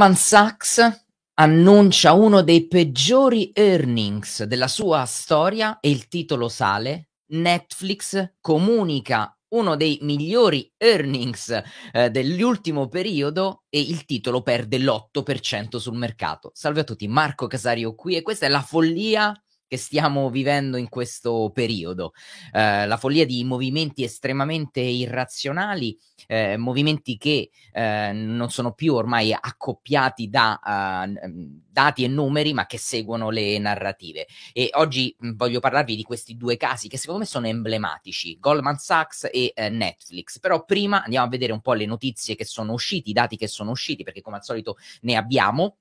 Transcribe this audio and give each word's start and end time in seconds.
Goldman 0.00 0.16
Sachs 0.16 1.04
annuncia 1.34 2.14
uno 2.14 2.40
dei 2.40 2.66
peggiori 2.68 3.50
earnings 3.52 4.44
della 4.44 4.66
sua 4.66 5.04
storia 5.04 5.78
e 5.78 5.90
il 5.90 6.08
titolo 6.08 6.48
sale. 6.48 7.10
Netflix 7.32 8.36
comunica 8.40 9.38
uno 9.48 9.76
dei 9.76 9.98
migliori 10.00 10.72
earnings 10.78 11.62
eh, 11.92 12.08
dell'ultimo 12.08 12.88
periodo 12.88 13.64
e 13.68 13.78
il 13.78 14.06
titolo 14.06 14.40
perde 14.40 14.78
l'8% 14.78 15.76
sul 15.76 15.98
mercato. 15.98 16.50
Salve 16.54 16.80
a 16.80 16.84
tutti, 16.84 17.06
Marco 17.06 17.46
Casario 17.46 17.94
qui 17.94 18.16
e 18.16 18.22
questa 18.22 18.46
è 18.46 18.48
la 18.48 18.62
follia 18.62 19.38
che 19.70 19.76
stiamo 19.76 20.30
vivendo 20.30 20.76
in 20.76 20.88
questo 20.88 21.52
periodo. 21.54 22.12
Eh, 22.52 22.88
la 22.88 22.96
follia 22.96 23.24
di 23.24 23.44
movimenti 23.44 24.02
estremamente 24.02 24.80
irrazionali, 24.80 25.96
eh, 26.26 26.56
movimenti 26.56 27.16
che 27.16 27.50
eh, 27.70 28.10
non 28.12 28.50
sono 28.50 28.72
più 28.72 28.94
ormai 28.94 29.32
accoppiati 29.32 30.28
da 30.28 30.58
uh, 30.60 31.28
dati 31.70 32.02
e 32.02 32.08
numeri, 32.08 32.52
ma 32.52 32.66
che 32.66 32.78
seguono 32.78 33.30
le 33.30 33.60
narrative. 33.60 34.26
E 34.52 34.70
oggi 34.72 35.14
voglio 35.36 35.60
parlarvi 35.60 35.94
di 35.94 36.02
questi 36.02 36.36
due 36.36 36.56
casi 36.56 36.88
che 36.88 36.98
secondo 36.98 37.20
me 37.20 37.26
sono 37.26 37.46
emblematici, 37.46 38.40
Goldman 38.40 38.76
Sachs 38.76 39.28
e 39.32 39.52
eh, 39.54 39.68
Netflix. 39.68 40.40
Però 40.40 40.64
prima 40.64 41.04
andiamo 41.04 41.26
a 41.26 41.30
vedere 41.30 41.52
un 41.52 41.60
po' 41.60 41.74
le 41.74 41.86
notizie 41.86 42.34
che 42.34 42.44
sono 42.44 42.72
uscite, 42.72 43.10
i 43.10 43.12
dati 43.12 43.36
che 43.36 43.46
sono 43.46 43.70
usciti, 43.70 44.02
perché 44.02 44.20
come 44.20 44.38
al 44.38 44.44
solito 44.44 44.78
ne 45.02 45.14
abbiamo 45.14 45.76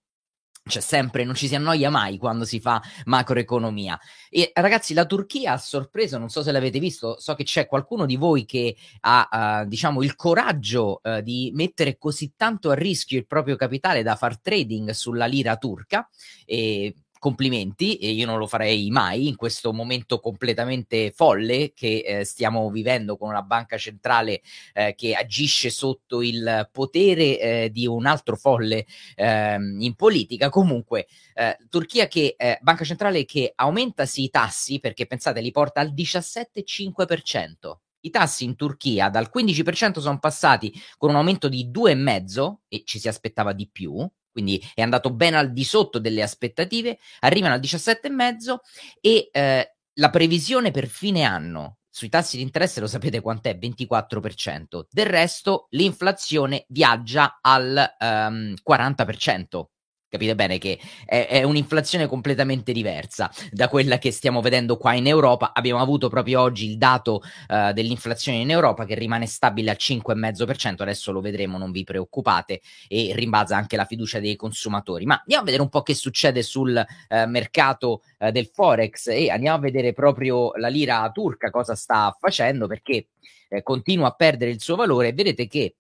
c'è 0.70 0.80
sempre, 0.80 1.26
non 1.26 1.36
ci 1.36 1.48
si 1.48 1.56
annoia 1.56 1.90
mai 1.90 2.18
quando 2.18 2.46
si 2.46 2.60
fa 2.62 2.82
macroeconomia. 3.06 4.00
E 4.30 4.52
ragazzi, 4.54 4.94
la 4.94 5.06
Turchia 5.06 5.54
ha 5.54 5.58
sorpreso, 5.58 6.18
non 6.18 6.30
so 6.30 6.42
se 6.42 6.52
l'avete 6.52 6.80
visto, 6.80 7.20
so 7.20 7.36
che 7.36 7.44
c'è 7.44 7.68
qualcuno 7.68 8.06
di 8.06 8.16
voi 8.16 8.46
che 8.46 8.76
ha, 9.02 9.62
uh, 9.64 9.68
diciamo, 9.68 10.02
il 10.02 10.16
coraggio 10.16 11.02
uh, 11.04 11.22
di 11.22 11.52
mettere 11.54 11.98
così 11.98 12.34
tanto 12.38 12.70
a 12.70 12.76
rischio 12.76 13.18
il 13.18 13.28
proprio 13.28 13.58
capitale 13.58 14.04
da 14.04 14.16
far 14.16 14.40
trading 14.40 14.92
sulla 14.92 15.26
lira 15.26 15.58
turca. 15.58 16.08
E 16.46 16.94
complimenti, 17.20 17.98
e 17.98 18.12
io 18.12 18.26
non 18.26 18.40
lo 18.40 18.48
farei 18.48 18.90
mai 18.90 19.28
in 19.28 19.36
questo 19.36 19.74
momento 19.74 20.20
completamente 20.20 21.12
folle 21.12 21.74
che 21.76 22.00
eh, 22.00 22.24
stiamo 22.24 22.70
vivendo 22.72 23.18
con 23.18 23.30
una 23.30 23.42
banca 23.44 23.78
centrale 23.78 24.42
eh, 24.74 24.96
che 24.96 25.14
agisce 25.14 25.70
sotto 25.70 26.22
il 26.22 26.70
potere 26.72 27.40
eh, 27.40 27.70
di 27.72 27.86
un 27.86 28.06
altro 28.06 28.36
folle 28.36 28.86
ehm, 29.16 29.82
in 29.82 29.96
politica. 29.96 30.50
Comunque, 30.50 31.08
eh, 31.36 31.58
Turchia 31.70 32.08
che 32.08 32.36
eh, 32.38 32.58
banca 32.62 32.86
centrale 32.86 33.26
che 33.26 33.52
aumenta 33.54 34.06
sì 34.06 34.24
i 34.24 34.30
tassi 34.30 34.80
perché 34.80 35.06
pensate 35.06 35.42
li 35.42 35.52
porta 35.52 35.82
al 35.82 35.94
17,5%. 35.94 37.78
I 38.02 38.10
tassi 38.12 38.46
in 38.46 38.56
Turchia 38.56 39.10
dal 39.10 39.30
15% 39.34 40.00
sono 40.00 40.20
passati 40.20 40.74
con 40.98 41.10
un 41.10 41.18
aumento 41.18 41.50
di 41.50 41.70
2,5% 41.70 42.56
e 42.70 42.84
ci 42.86 42.98
si 42.98 43.10
aspettava 43.10 43.52
di 43.52 43.68
più, 43.70 44.10
quindi 44.32 44.64
è 44.74 44.82
andato 44.82 45.12
ben 45.12 45.34
al 45.34 45.52
di 45.52 45.64
sotto 45.64 46.00
delle 46.00 46.22
aspettative, 46.22 47.00
arrivano 47.20 47.54
al 47.54 47.60
17,5 47.60 48.58
e 49.02 49.30
eh, 49.32 49.76
la 49.94 50.10
previsione 50.10 50.72
per 50.72 50.88
fine 50.88 51.24
anno 51.24 51.78
sui 51.90 52.10
tassi 52.10 52.38
di 52.38 52.44
interesse 52.44 52.80
lo 52.80 52.88
sapete 52.88 53.20
quant'è? 53.20 53.58
24%. 53.58 54.86
Del 54.90 55.06
resto 55.06 55.68
l'inflazione 55.72 56.66
viaggia 56.70 57.40
al 57.42 57.96
um, 58.00 58.08
ehm, 58.08 58.54
40%. 58.68 59.64
Capite 60.10 60.34
bene 60.34 60.58
che 60.58 60.80
è, 61.06 61.28
è, 61.30 61.44
un'inflazione 61.44 62.08
completamente 62.08 62.72
diversa 62.72 63.30
da 63.52 63.70
quella 63.70 64.00
che 64.00 64.12
stiamo 64.12 64.42
vedendo 64.42 64.76
qua 64.76 64.96
in 64.96 65.06
Europa. 65.06 65.52
Abbiamo 65.54 65.80
avuto 65.80 66.10
proprio 66.10 66.42
oggi 66.42 66.68
il 66.68 66.80
dato 66.80 67.22
uh, 67.48 67.72
dell'inflazione 67.74 68.40
in 68.40 68.50
Europa 68.50 68.86
che 68.86 68.96
rimane 68.96 69.28
stabile 69.28 69.70
al 69.70 69.78
5,5%, 69.80 70.82
adesso 70.82 71.12
lo 71.12 71.22
vedremo, 71.22 71.60
non 71.60 71.70
vi 71.70 71.84
preoccupate, 71.84 72.62
e 72.88 73.12
rimbalza 73.14 73.56
anche 73.56 73.76
la 73.76 73.86
fiducia 73.86 74.20
dei 74.20 74.36
consumatori. 74.36 75.06
Ma 75.06 75.20
andiamo 75.20 75.44
a 75.44 75.46
vedere 75.46 75.62
un 75.62 75.70
po' 75.70 75.84
che 75.84 75.94
succede 75.94 76.42
sul 76.42 76.76
uh, 76.76 77.30
mercato 77.30 78.02
uh, 78.18 78.32
del 78.32 78.48
Forex 78.52 79.10
e 79.10 79.30
andiamo 79.30 79.58
a 79.58 79.62
vedere 79.62 79.94
proprio 79.94 80.54
la 80.56 80.70
lira 80.70 81.08
turca 81.14 81.52
cosa 81.52 81.76
sta 81.76 82.18
facendo 82.20 82.66
perché 82.66 83.10
eh, 83.48 83.62
continua 83.62 84.08
a 84.08 84.16
perdere 84.16 84.50
il 84.50 84.60
suo 84.60 84.76
valore. 84.76 85.14
Vedete 85.14 85.48
che 85.48 85.76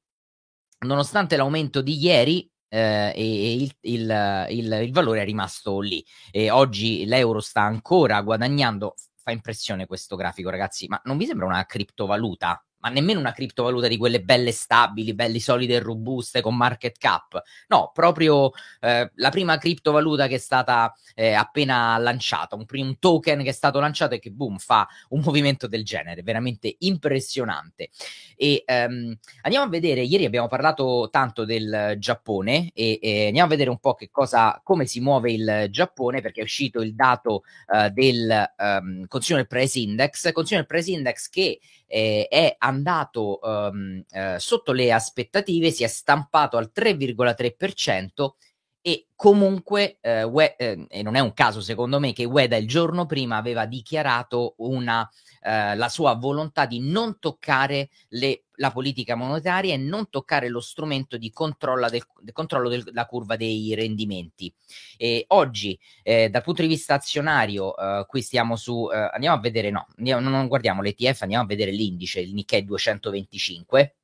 nonostante 0.86 1.36
l'aumento 1.36 1.82
di 1.82 1.98
ieri, 1.98 2.48
eh, 2.70 3.12
e, 3.16 3.54
il, 3.56 3.76
il, 3.82 4.46
il, 4.50 4.80
il, 4.84 4.92
valore 4.92 5.22
è 5.22 5.26
rimasto 5.26 5.80
lì. 5.80 6.06
E 6.32 6.50
oggi 6.50 7.06
l'euro 7.06 7.42
sta 7.42 7.62
ancora 7.62 8.22
guadagnando. 8.22 8.96
Fa 9.22 9.32
impressione 9.32 9.86
questo 9.86 10.16
grafico, 10.16 10.50
ragazzi, 10.50 10.88
ma 10.88 11.00
non 11.06 11.18
vi 11.18 11.26
sembra 11.26 11.46
una 11.46 11.66
criptovaluta? 11.66 12.64
Ma 12.80 12.90
nemmeno 12.90 13.20
una 13.20 13.32
criptovaluta 13.32 13.88
di 13.88 13.98
quelle 13.98 14.22
belle 14.22 14.52
stabili, 14.52 15.14
belle 15.14 15.40
solide 15.40 15.76
e 15.76 15.80
robuste 15.80 16.42
con 16.42 16.56
market 16.56 16.98
cap. 16.98 17.42
No, 17.68 17.92
proprio 17.94 18.52
eh, 18.82 19.12
la 19.16 19.30
prima 19.30 19.58
criptovaluta 19.58 20.28
che 20.28 20.36
è 20.36 20.40
stata 20.40 20.94
eh, 21.16 21.34
appena 21.34 21.98
lanciata, 21.98 22.56
un, 22.56 22.66
un, 22.70 23.00
token 23.00 23.44
che 23.44 23.50
è 23.50 23.54
stato 23.54 23.80
lanciato 23.80 24.16
e 24.16 24.20
che 24.20 24.32
boom 24.32 24.58
fa 24.58 24.88
un 25.10 25.22
movimento 25.26 25.68
del 25.68 25.84
genere, 25.84 26.22
veramente 26.22 26.76
impressionante. 26.80 27.90
E 28.36 28.64
ehm, 28.66 29.18
andiamo 29.42 29.66
a 29.66 29.70
vedere, 29.70 30.02
ieri 30.02 30.26
abbiamo 30.26 30.48
parlato 30.48 31.10
tanto 31.12 31.46
del 31.46 31.96
Giappone 31.98 32.72
e, 32.74 33.00
e, 33.02 33.26
andiamo 33.28 33.48
a 33.48 33.50
vedere 33.50 33.70
un 33.70 33.80
po' 33.80 33.94
che 33.94 34.10
cosa, 34.10 34.60
come 34.64 34.86
si 34.86 35.00
muove 35.02 35.32
il 35.32 35.68
Giappone 35.70 36.22
perché 36.22 36.42
è 36.42 36.44
uscito 36.44 36.82
il 36.82 36.96
dato 36.96 37.44
uh, 37.68 37.90
del 37.90 38.52
um, 38.58 39.06
Consumer 39.08 39.46
Price 39.46 39.80
Index, 39.80 40.32
Consumer 40.32 40.66
Price 40.66 40.92
Index 40.92 41.30
che 41.30 41.60
eh, 41.90 42.28
è 42.30 42.56
andato 42.60 43.40
um, 43.42 44.04
eh, 44.12 44.36
sotto 44.38 44.72
le 44.72 44.94
aspettative, 44.94 45.72
si 45.72 45.84
è 45.84 45.88
stampato 45.88 46.58
al 46.58 46.72
3,3% 46.74 48.30
e 48.90 49.06
comunque, 49.16 50.00
eh, 50.02 50.24
we- 50.24 50.56
eh, 50.56 50.88
e 50.90 51.04
non 51.04 51.14
è 51.14 51.20
un 51.20 51.34
caso 51.34 51.62
secondo 51.62 52.00
me, 52.00 52.12
che 52.12 52.26
Ueda 52.26 52.56
il 52.56 52.68
giorno 52.68 53.06
prima 53.06 53.38
aveva 53.38 53.68
dichiarato 53.68 54.56
una, 54.58 55.08
eh, 55.44 55.76
la 55.76 55.90
sua 55.90 56.16
volontà 56.16 56.66
di 56.66 56.80
non 56.80 57.20
toccare 57.20 57.90
le, 58.10 58.46
la 58.56 58.72
politica 58.72 59.14
monetaria 59.14 59.76
e 59.76 59.78
non 59.78 60.10
toccare 60.10 60.50
lo 60.50 60.60
strumento 60.60 61.18
di 61.18 61.30
controllo, 61.30 61.88
del, 61.88 62.02
del 62.20 62.34
controllo 62.34 62.68
della 62.68 63.06
curva 63.06 63.36
dei 63.36 63.76
rendimenti. 63.76 64.52
E 64.98 65.26
oggi, 65.28 65.80
eh, 66.02 66.30
dal 66.30 66.42
punto 66.42 66.64
di 66.64 66.68
vista 66.68 66.96
azionario, 66.96 67.78
eh, 67.78 68.06
qui 68.08 68.24
stiamo 68.24 68.56
su, 68.56 68.90
eh, 68.92 68.98
andiamo 69.14 69.36
a 69.36 69.40
vedere, 69.40 69.70
no, 69.70 69.86
andiamo, 69.98 70.28
non 70.28 70.48
guardiamo 70.48 70.82
l'ETF, 70.82 71.22
andiamo 71.22 71.44
a 71.44 71.48
vedere 71.48 71.70
l'indice, 71.70 72.22
il 72.22 72.34
Nikkei 72.34 72.66
225 72.66 73.99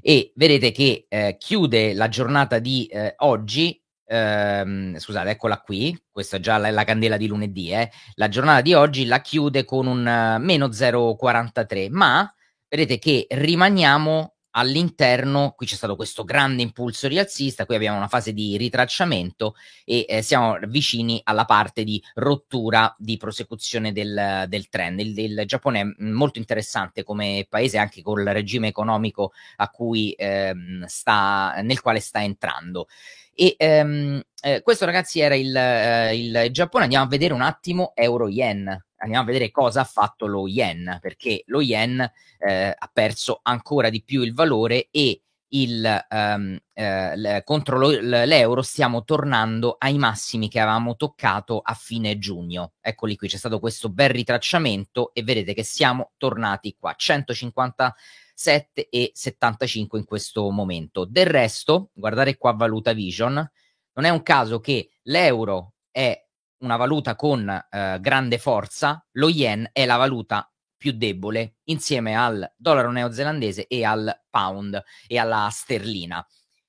e 0.00 0.32
vedete 0.36 0.72
che 0.72 1.06
eh, 1.08 1.36
chiude 1.38 1.94
la 1.94 2.08
giornata 2.08 2.58
di 2.58 2.86
eh, 2.86 3.14
oggi. 3.18 3.80
Ehm, 4.06 4.96
scusate, 4.96 5.30
eccola 5.30 5.60
qui. 5.60 5.96
Questa 6.10 6.38
è 6.38 6.40
già 6.40 6.56
la, 6.56 6.70
la 6.70 6.84
candela 6.84 7.16
di 7.16 7.26
lunedì. 7.26 7.70
Eh. 7.70 7.90
La 8.14 8.28
giornata 8.28 8.60
di 8.60 8.74
oggi 8.74 9.04
la 9.06 9.20
chiude 9.20 9.64
con 9.64 9.86
un 9.86 10.00
uh, 10.00 10.42
meno 10.42 10.68
0,43, 10.68 11.88
ma 11.90 12.32
vedete 12.68 12.98
che 12.98 13.26
rimaniamo 13.28 14.37
all'interno, 14.58 15.54
qui 15.56 15.66
c'è 15.66 15.76
stato 15.76 15.94
questo 15.94 16.24
grande 16.24 16.62
impulso 16.62 17.06
rialzista, 17.06 17.64
qui 17.64 17.76
abbiamo 17.76 17.96
una 17.96 18.08
fase 18.08 18.32
di 18.32 18.56
ritracciamento 18.56 19.54
e 19.84 20.04
eh, 20.08 20.22
siamo 20.22 20.58
vicini 20.66 21.20
alla 21.22 21.44
parte 21.44 21.84
di 21.84 22.02
rottura 22.14 22.92
di 22.98 23.16
prosecuzione 23.16 23.92
del, 23.92 24.46
del 24.48 24.68
trend. 24.68 24.98
Il, 24.98 25.16
il, 25.16 25.42
Giappone 25.46 25.80
è 25.80 26.02
molto 26.02 26.38
interessante 26.38 27.04
come 27.04 27.46
paese 27.48 27.78
anche 27.78 28.02
col 28.02 28.24
regime 28.24 28.68
economico 28.68 29.32
cui, 29.70 30.12
ehm, 30.16 30.84
sta, 30.86 31.60
nel 31.62 31.80
quale 31.80 32.00
sta 32.00 32.22
entrando. 32.22 32.88
E 33.32 33.54
ehm, 33.56 34.20
eh, 34.42 34.62
questo 34.62 34.84
ragazzi 34.84 35.20
era 35.20 35.36
il, 35.36 35.54
eh, 35.56 36.16
il 36.18 36.48
Giappone, 36.50 36.82
andiamo 36.84 37.04
a 37.04 37.08
vedere 37.08 37.32
un 37.32 37.42
attimo 37.42 37.92
euro-yen 37.94 38.86
andiamo 38.98 39.24
a 39.24 39.26
vedere 39.26 39.50
cosa 39.50 39.80
ha 39.80 39.84
fatto 39.84 40.26
lo 40.26 40.46
yen, 40.46 40.98
perché 41.00 41.42
lo 41.46 41.60
yen 41.60 42.00
eh, 42.38 42.74
ha 42.76 42.90
perso 42.92 43.40
ancora 43.42 43.90
di 43.90 44.02
più 44.02 44.22
il 44.22 44.34
valore 44.34 44.88
e 44.90 45.22
il, 45.50 46.06
um, 46.10 46.58
eh, 46.74 47.42
contro 47.44 47.78
lo, 47.78 47.88
l'euro 47.88 48.62
stiamo 48.62 49.04
tornando 49.04 49.76
ai 49.78 49.96
massimi 49.96 50.48
che 50.48 50.60
avevamo 50.60 50.96
toccato 50.96 51.60
a 51.60 51.74
fine 51.74 52.18
giugno. 52.18 52.72
Eccoli 52.80 53.16
qui, 53.16 53.28
c'è 53.28 53.36
stato 53.36 53.58
questo 53.58 53.88
bel 53.88 54.10
ritracciamento 54.10 55.12
e 55.14 55.22
vedete 55.22 55.54
che 55.54 55.62
siamo 55.62 56.12
tornati 56.16 56.76
qua, 56.78 56.94
157 56.94 58.88
e 58.90 59.10
75 59.14 59.98
in 59.98 60.04
questo 60.04 60.50
momento. 60.50 61.04
Del 61.04 61.26
resto, 61.26 61.90
guardate 61.94 62.36
qua 62.36 62.52
Valuta 62.52 62.92
Vision, 62.92 63.34
non 63.34 64.04
è 64.04 64.10
un 64.10 64.22
caso 64.22 64.60
che 64.60 64.90
l'euro 65.04 65.74
è 65.90 66.27
una 66.60 66.76
valuta 66.76 67.16
con 67.16 67.48
eh, 67.48 67.98
grande 68.00 68.38
forza, 68.38 69.04
lo 69.12 69.28
yen 69.28 69.68
è 69.72 69.84
la 69.86 69.96
valuta 69.96 70.50
più 70.76 70.92
debole 70.92 71.56
insieme 71.64 72.16
al 72.16 72.52
dollaro 72.56 72.90
neozelandese 72.90 73.66
e 73.66 73.84
al 73.84 74.22
pound 74.30 74.80
e 75.06 75.18
alla 75.18 75.48
sterlina. 75.50 76.24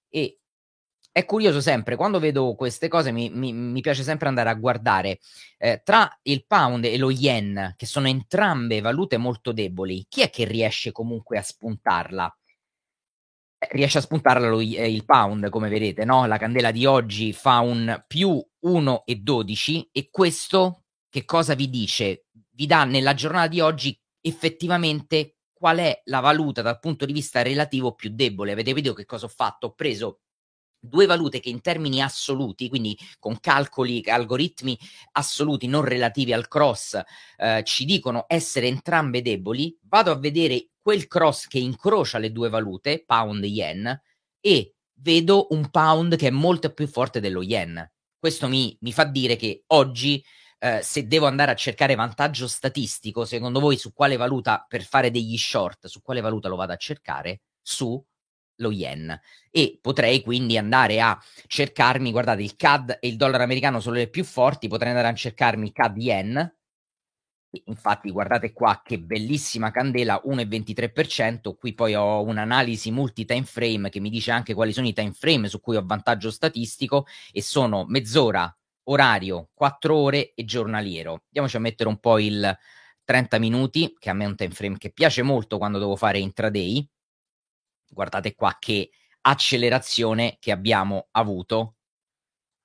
E 0.10 0.40
è 1.12 1.26
curioso 1.26 1.62
sempre, 1.62 1.96
quando 1.96 2.20
vedo 2.20 2.56
queste 2.56 2.88
cose 2.88 3.12
mi, 3.12 3.30
mi, 3.30 3.52
mi 3.52 3.82
piace 3.82 4.04
sempre 4.04 4.28
andare 4.28 4.50
a 4.50 4.54
guardare 4.54 5.20
eh, 5.58 5.82
tra 5.84 6.10
il 6.24 6.46
pound 6.46 6.86
e 6.86 6.98
lo 6.98 7.10
yen, 7.12 7.74
che 7.78 7.86
sono 7.86 8.08
entrambe 8.08 8.82
valute 8.82 9.18
molto 9.18 9.52
deboli, 9.52 10.06
chi 10.08 10.22
è 10.22 10.30
che 10.30 10.46
riesce 10.46 10.92
comunque 10.92 11.38
a 11.38 11.42
spuntarla? 11.42 12.34
eh, 13.60 13.68
riesce 13.72 13.98
a 13.98 14.02
spuntare 14.02 14.40
lo, 14.40 14.60
eh, 14.60 14.92
il 14.92 15.06
pound, 15.06 15.50
come 15.50 15.70
vedete, 15.70 16.06
no? 16.06 16.26
La 16.26 16.38
candela 16.38 16.72
di 16.72 16.86
oggi 16.86 17.34
fa 17.34 17.60
un 17.60 18.04
più 18.08 18.44
1,12 18.64 19.90
e 19.92 20.10
questo 20.10 20.84
che 21.10 21.26
cosa 21.26 21.56
vi 21.56 21.70
dice? 21.70 22.26
Vi 22.52 22.66
dà 22.66 22.84
nella 22.84 23.14
giornata 23.14 23.48
di 23.48 23.60
oggi 23.60 24.00
effettivamente 24.22 25.38
qual 25.54 25.78
è 25.78 26.02
la 26.06 26.20
valuta 26.20 26.62
dal 26.62 26.80
punto 26.80 27.06
di 27.06 27.14
vista 27.14 27.42
relativo 27.42 27.94
più 27.94 28.12
debole. 28.14 28.52
Avete 28.52 28.74
visto 28.74 28.94
che 28.94 29.06
cosa 29.06 29.26
ho 29.26 29.30
fatto? 29.30 29.68
Ho 29.68 29.74
preso 29.74 30.22
due 30.80 31.06
valute 31.06 31.40
che 31.40 31.50
in 31.50 31.62
termini 31.62 32.02
assoluti, 32.02 32.70
quindi 32.70 32.98
con 33.20 33.40
calcoli, 33.40 34.02
algoritmi 34.06 34.78
assoluti 35.14 35.68
non 35.68 35.84
relativi 35.84 36.32
al 36.32 36.48
cross, 36.48 37.02
eh, 37.38 37.64
ci 37.66 37.84
dicono 37.86 38.26
essere 38.28 38.68
entrambe 38.68 39.22
deboli, 39.22 39.78
vado 39.84 40.12
a 40.12 40.18
vedere 40.18 40.70
quel 40.82 41.08
cross 41.08 41.48
che 41.48 41.60
incrocia 41.60 42.18
le 42.18 42.32
due 42.32 42.50
valute, 42.50 43.04
pound 43.06 43.44
yen, 43.44 44.02
e 44.40 44.76
vedo 45.02 45.48
un 45.50 45.70
pound 45.70 46.16
che 46.16 46.28
è 46.28 46.32
molto 46.32 46.74
più 46.74 46.88
forte 46.88 47.20
dello 47.20 47.42
yen. 47.42 47.90
Questo 48.20 48.48
mi, 48.50 48.78
mi 48.82 48.92
fa 48.92 49.06
dire 49.06 49.36
che 49.38 49.64
oggi, 49.68 50.24
eh, 50.60 50.82
se 50.84 51.08
devo 51.08 51.26
andare 51.26 51.52
a 51.52 51.56
cercare 51.56 51.96
vantaggio 51.96 52.48
statistico, 52.48 53.24
secondo 53.26 53.60
voi 53.62 53.78
su 53.78 53.94
quale 53.94 54.18
valuta 54.18 54.66
per 54.68 54.84
fare 54.84 55.10
degli 55.10 55.38
short, 55.38 55.88
su 55.88 56.02
quale 56.02 56.20
valuta 56.22 56.50
lo 56.50 56.58
vado 56.58 56.74
a 56.74 56.78
cercare? 56.78 57.42
Su 57.62 58.04
lo 58.62 58.72
yen 58.72 59.18
e 59.52 59.80
potrei 59.82 60.22
quindi 60.22 60.58
andare 60.58 61.00
a 61.00 61.18
cercarmi, 61.48 62.12
guardate, 62.12 62.42
il 62.42 62.58
CAD 62.58 62.98
e 63.00 63.08
il 63.08 63.16
dollaro 63.16 63.44
americano 63.44 63.80
sono 63.80 63.96
le 63.96 64.10
più 64.10 64.26
forti, 64.26 64.68
potrei 64.68 64.90
andare 64.90 65.08
a 65.08 65.14
cercarmi 65.14 65.72
CAD 65.72 65.98
yen. 65.98 66.58
Infatti, 67.66 68.12
guardate 68.12 68.54
qua 68.54 68.82
che 68.84 69.00
bellissima 69.00 69.72
candela, 69.72 70.22
1,23%. 70.26 71.56
Qui 71.56 71.74
poi 71.74 71.96
ho 71.96 72.22
un'analisi 72.22 72.92
multi-time 72.92 73.44
frame 73.44 73.90
che 73.90 74.00
mi 74.00 74.10
dice 74.12 74.30
anche 74.32 74.54
quali 74.54 74.72
sono 74.72 74.88
i 74.88 74.94
time 74.94 75.14
frame 75.14 75.48
su 75.48 75.60
cui 75.60 75.76
ho 75.76 75.84
vantaggio 75.84 76.30
statistico 76.30 77.08
e 77.32 77.42
sono 77.42 77.86
mezz'ora, 77.88 78.56
orario, 78.84 79.50
4 79.54 79.96
ore 79.96 80.34
e 80.36 80.46
giornaliero. 80.46 81.24
Andiamoci 81.26 81.56
a 81.58 81.60
mettere 81.60 81.90
un 81.90 82.00
po' 82.00 82.20
il 82.20 82.56
30 83.04 83.40
minuti, 83.40 83.96
che 83.98 84.10
a 84.12 84.14
me 84.14 84.26
è 84.26 84.28
un 84.28 84.36
time 84.36 84.54
frame 84.54 84.78
che 84.78 84.92
piace 84.92 85.24
molto 85.24 85.58
quando 85.58 85.80
devo 85.80 85.96
fare 85.96 86.20
intraday 86.20 86.88
guardate 87.88 88.36
qua 88.36 88.56
che 88.60 88.90
accelerazione 89.22 90.38
che 90.40 90.52
abbiamo 90.52 91.08
avuto. 91.12 91.76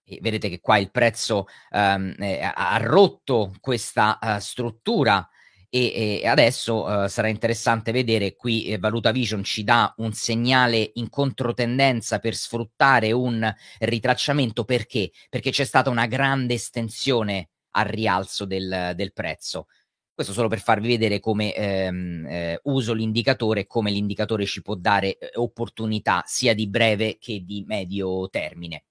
E 0.04 0.18
vedete 0.20 0.48
che 0.48 0.60
qua 0.60 0.76
il 0.76 0.90
prezzo 0.90 1.46
um, 1.70 2.14
eh, 2.18 2.40
ha 2.42 2.76
rotto 2.78 3.54
questa 3.60 4.18
uh, 4.20 4.38
struttura 4.38 5.26
e, 5.70 6.20
e 6.22 6.26
adesso 6.28 6.84
uh, 6.84 7.08
sarà 7.08 7.26
interessante 7.26 7.90
vedere 7.90 8.36
qui 8.36 8.66
eh, 8.66 8.78
Valuta 8.78 9.10
Vision 9.10 9.42
ci 9.42 9.64
dà 9.64 9.92
un 9.96 10.12
segnale 10.12 10.92
in 10.94 11.08
controtendenza 11.08 12.20
per 12.20 12.36
sfruttare 12.36 13.10
un 13.10 13.52
ritracciamento 13.80 14.64
perché? 14.64 15.10
Perché 15.28 15.50
c'è 15.50 15.64
stata 15.64 15.90
una 15.90 16.06
grande 16.06 16.54
estensione 16.54 17.48
al 17.70 17.86
rialzo 17.86 18.44
del, 18.44 18.92
del 18.94 19.12
prezzo. 19.12 19.66
Questo 20.14 20.32
solo 20.32 20.46
per 20.46 20.60
farvi 20.60 20.86
vedere 20.86 21.18
come 21.18 21.52
ehm, 21.52 22.26
eh, 22.28 22.60
uso 22.64 22.92
l'indicatore 22.92 23.62
e 23.62 23.66
come 23.66 23.90
l'indicatore 23.90 24.46
ci 24.46 24.62
può 24.62 24.76
dare 24.76 25.18
eh, 25.18 25.30
opportunità 25.34 26.22
sia 26.24 26.54
di 26.54 26.68
breve 26.68 27.18
che 27.18 27.42
di 27.44 27.64
medio 27.66 28.28
termine. 28.28 28.84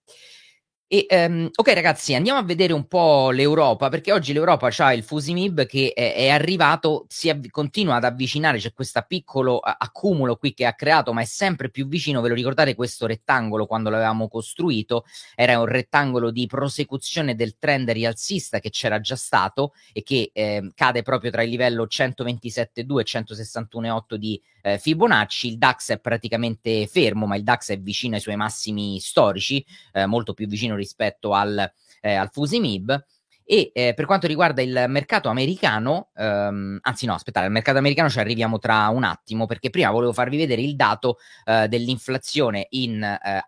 E, 0.93 1.07
um, 1.09 1.49
ok 1.51 1.73
ragazzi, 1.73 2.13
andiamo 2.13 2.37
a 2.37 2.43
vedere 2.43 2.71
un 2.71 2.85
po' 2.85 3.31
l'Europa, 3.31 3.89
perché 3.89 4.11
oggi 4.11 4.31
l'Europa 4.31 4.69
ha 4.77 4.93
il 4.93 5.01
Fusimib 5.01 5.65
che 5.65 5.91
è, 5.91 6.13
è 6.13 6.29
arrivato, 6.29 7.07
si 7.09 7.31
avv- 7.31 7.49
continua 7.49 7.95
ad 7.95 8.03
avvicinare, 8.03 8.59
c'è 8.59 8.73
questo 8.73 9.03
piccolo 9.07 9.57
accumulo 9.57 10.35
qui 10.35 10.53
che 10.53 10.67
ha 10.67 10.75
creato, 10.75 11.11
ma 11.11 11.21
è 11.21 11.25
sempre 11.25 11.71
più 11.71 11.87
vicino, 11.87 12.21
ve 12.21 12.27
lo 12.29 12.35
ricordate 12.35 12.75
questo 12.75 13.07
rettangolo 13.07 13.65
quando 13.65 13.89
l'avevamo 13.89 14.27
costruito? 14.27 15.05
Era 15.33 15.57
un 15.57 15.65
rettangolo 15.65 16.29
di 16.29 16.45
prosecuzione 16.45 17.33
del 17.33 17.57
trend 17.57 17.89
rialzista 17.89 18.59
che 18.59 18.69
c'era 18.69 18.99
già 18.99 19.15
stato 19.15 19.73
e 19.93 20.03
che 20.03 20.29
eh, 20.31 20.69
cade 20.75 21.01
proprio 21.01 21.31
tra 21.31 21.41
il 21.41 21.49
livello 21.49 21.87
127,2 21.89 22.99
e 22.99 23.03
161,8 23.03 24.13
di 24.13 24.39
eh, 24.61 24.77
Fibonacci. 24.77 25.47
Il 25.47 25.57
DAX 25.57 25.91
è 25.91 25.99
praticamente 25.99 26.85
fermo, 26.87 27.25
ma 27.25 27.35
il 27.35 27.43
DAX 27.43 27.71
è 27.71 27.79
vicino 27.79 28.13
ai 28.13 28.21
suoi 28.21 28.35
massimi 28.35 28.99
storici, 28.99 29.65
eh, 29.91 30.05
molto 30.05 30.33
più 30.33 30.47
vicino 30.47 30.75
rispetto 30.83 31.33
al, 31.33 31.71
eh, 32.01 32.13
al 32.13 32.29
Fusimib. 32.31 33.05
E 33.45 33.71
eh, 33.73 33.93
per 33.93 34.05
quanto 34.05 34.25
riguarda 34.25 34.61
il 34.61 34.85
mercato 34.87 35.27
americano, 35.27 36.11
ehm, 36.15 36.79
anzi 36.81 37.05
no, 37.05 37.13
aspettate, 37.13 37.45
al 37.45 37.51
mercato 37.51 37.77
americano 37.77 38.09
ci 38.09 38.19
arriviamo 38.19 38.57
tra 38.57 38.87
un 38.87 39.03
attimo 39.03 39.45
perché 39.45 39.69
prima 39.69 39.91
volevo 39.91 40.13
farvi 40.13 40.37
vedere 40.37 40.61
il 40.61 40.77
dato 40.77 41.17
eh, 41.43 41.67
dell'inflazione 41.67 42.67
in 42.69 43.03
eh, 43.03 43.43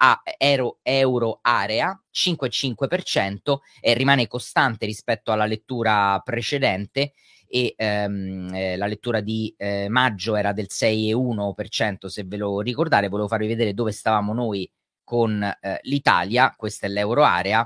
euro, 0.83 1.39
area, 1.41 1.97
5,5% 2.13 3.59
e 3.79 3.93
rimane 3.93 4.27
costante 4.27 4.85
rispetto 4.85 5.31
alla 5.31 5.45
lettura 5.45 6.19
precedente 6.23 7.13
e 7.47 7.73
ehm, 7.77 8.53
eh, 8.53 8.75
la 8.75 8.87
lettura 8.87 9.21
di 9.21 9.53
eh, 9.57 9.87
maggio 9.87 10.35
era 10.35 10.51
del 10.51 10.67
6,1% 10.69 12.07
se 12.07 12.23
ve 12.25 12.37
lo 12.37 12.59
ricordate, 12.59 13.07
volevo 13.07 13.29
farvi 13.29 13.47
vedere 13.47 13.73
dove 13.73 13.93
stavamo 13.93 14.33
noi 14.33 14.69
con 15.06 15.42
eh, 15.42 15.80
l'Italia, 15.84 16.54
questa 16.57 16.88
è 16.88 16.90
l'euro 16.90 17.24
area, 17.24 17.66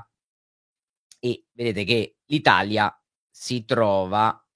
e 1.18 1.46
vedete 1.52 1.84
che 1.84 2.16
l'Italia 2.26 2.94
si 3.28 3.64
trova, 3.64 4.46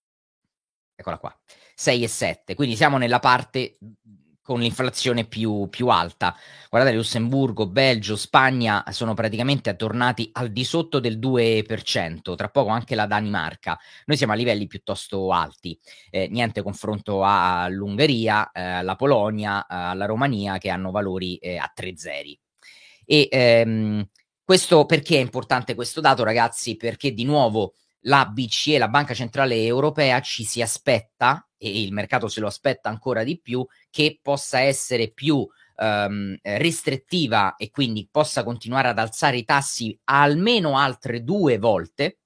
eccola 0.95 1.19
qua, 1.19 1.37
6,7, 1.76 2.55
quindi 2.55 2.76
siamo 2.76 2.99
nella 2.99 3.19
parte 3.19 3.79
con 4.45 4.61
l'inflazione 4.61 5.25
più, 5.25 5.69
più, 5.71 5.88
alta. 5.88 6.37
Guardate, 6.69 6.95
Lussemburgo, 6.95 7.67
Belgio, 7.67 8.14
Spagna 8.14 8.85
sono 8.91 9.14
praticamente 9.14 9.75
tornati 9.75 10.29
al 10.35 10.50
di 10.50 10.64
sotto 10.64 11.00
del 11.00 11.19
2%, 11.19 12.35
tra 12.37 12.50
poco 12.50 12.69
anche 12.69 12.95
la 12.95 13.07
Danimarca. 13.07 13.79
Noi 14.05 14.19
siamo 14.19 14.35
a 14.35 14.37
livelli 14.37 14.67
piuttosto 14.67 15.33
alti, 15.33 15.79
eh, 16.11 16.29
niente 16.29 16.62
confronto 16.62 17.23
all'Ungheria, 17.25 18.50
eh, 18.53 18.61
alla 18.61 18.97
Polonia, 18.97 19.62
eh, 19.62 19.75
alla 19.75 20.05
Romania 20.05 20.59
che 20.59 20.69
hanno 20.69 20.91
valori 20.91 21.37
eh, 21.37 21.57
a 21.57 21.71
3 21.75 21.97
zeri. 21.97 22.38
E 23.04 23.28
ehm, 23.30 24.06
questo 24.44 24.84
perché 24.84 25.16
è 25.16 25.20
importante 25.20 25.75
questo 25.75 26.00
dato, 26.00 26.23
ragazzi? 26.23 26.76
Perché 26.76 27.12
di 27.12 27.25
nuovo 27.25 27.75
la 28.06 28.26
BCE, 28.26 28.78
la 28.78 28.88
Banca 28.88 29.14
Centrale 29.14 29.62
Europea, 29.64 30.20
ci 30.20 30.44
si 30.44 30.61
aspetta, 30.61 31.46
e 31.56 31.82
il 31.82 31.92
mercato 31.92 32.28
se 32.28 32.40
lo 32.40 32.46
aspetta 32.46 32.88
ancora 32.88 33.25
di 33.25 33.40
più, 33.40 33.64
che 33.90 34.18
possa 34.20 34.61
essere 34.61 35.11
più 35.11 35.46
um, 35.76 36.37
restrittiva 36.42 37.56
e 37.56 37.70
quindi 37.70 38.08
possa 38.11 38.44
continuare 38.44 38.88
ad 38.88 38.99
alzare 38.99 39.38
i 39.38 39.44
tassi 39.44 39.99
almeno 40.04 40.76
altre 40.76 41.23
due 41.23 41.58
volte. 41.58 42.18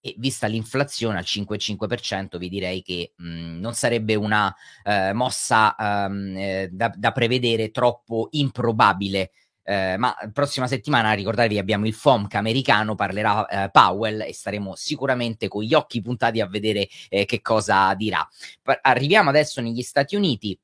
E 0.00 0.14
vista 0.18 0.46
l'inflazione 0.46 1.18
al 1.18 1.24
5,5%, 1.26 2.38
vi 2.38 2.48
direi 2.48 2.80
che 2.80 3.12
mh, 3.16 3.58
non 3.58 3.74
sarebbe 3.74 4.14
una 4.14 4.54
uh, 4.84 5.12
mossa 5.14 5.74
um, 5.76 6.36
eh, 6.36 6.68
da, 6.70 6.92
da 6.96 7.10
prevedere 7.10 7.72
troppo 7.72 8.28
improbabile 8.30 9.32
eh, 9.66 9.96
ma 9.96 10.14
prossima 10.32 10.68
settimana 10.68 11.12
ricordatevi 11.12 11.58
abbiamo 11.58 11.86
il 11.86 11.92
FOMC 11.92 12.34
americano, 12.36 12.94
parlerà 12.94 13.46
eh, 13.46 13.70
Powell 13.70 14.20
e 14.20 14.32
staremo 14.32 14.76
sicuramente 14.76 15.48
con 15.48 15.64
gli 15.64 15.74
occhi 15.74 16.00
puntati 16.00 16.40
a 16.40 16.46
vedere 16.46 16.88
eh, 17.08 17.24
che 17.24 17.42
cosa 17.42 17.92
dirà. 17.94 18.26
Pa- 18.62 18.78
arriviamo 18.80 19.28
adesso 19.28 19.60
negli 19.60 19.82
Stati 19.82 20.14
Uniti. 20.14 20.56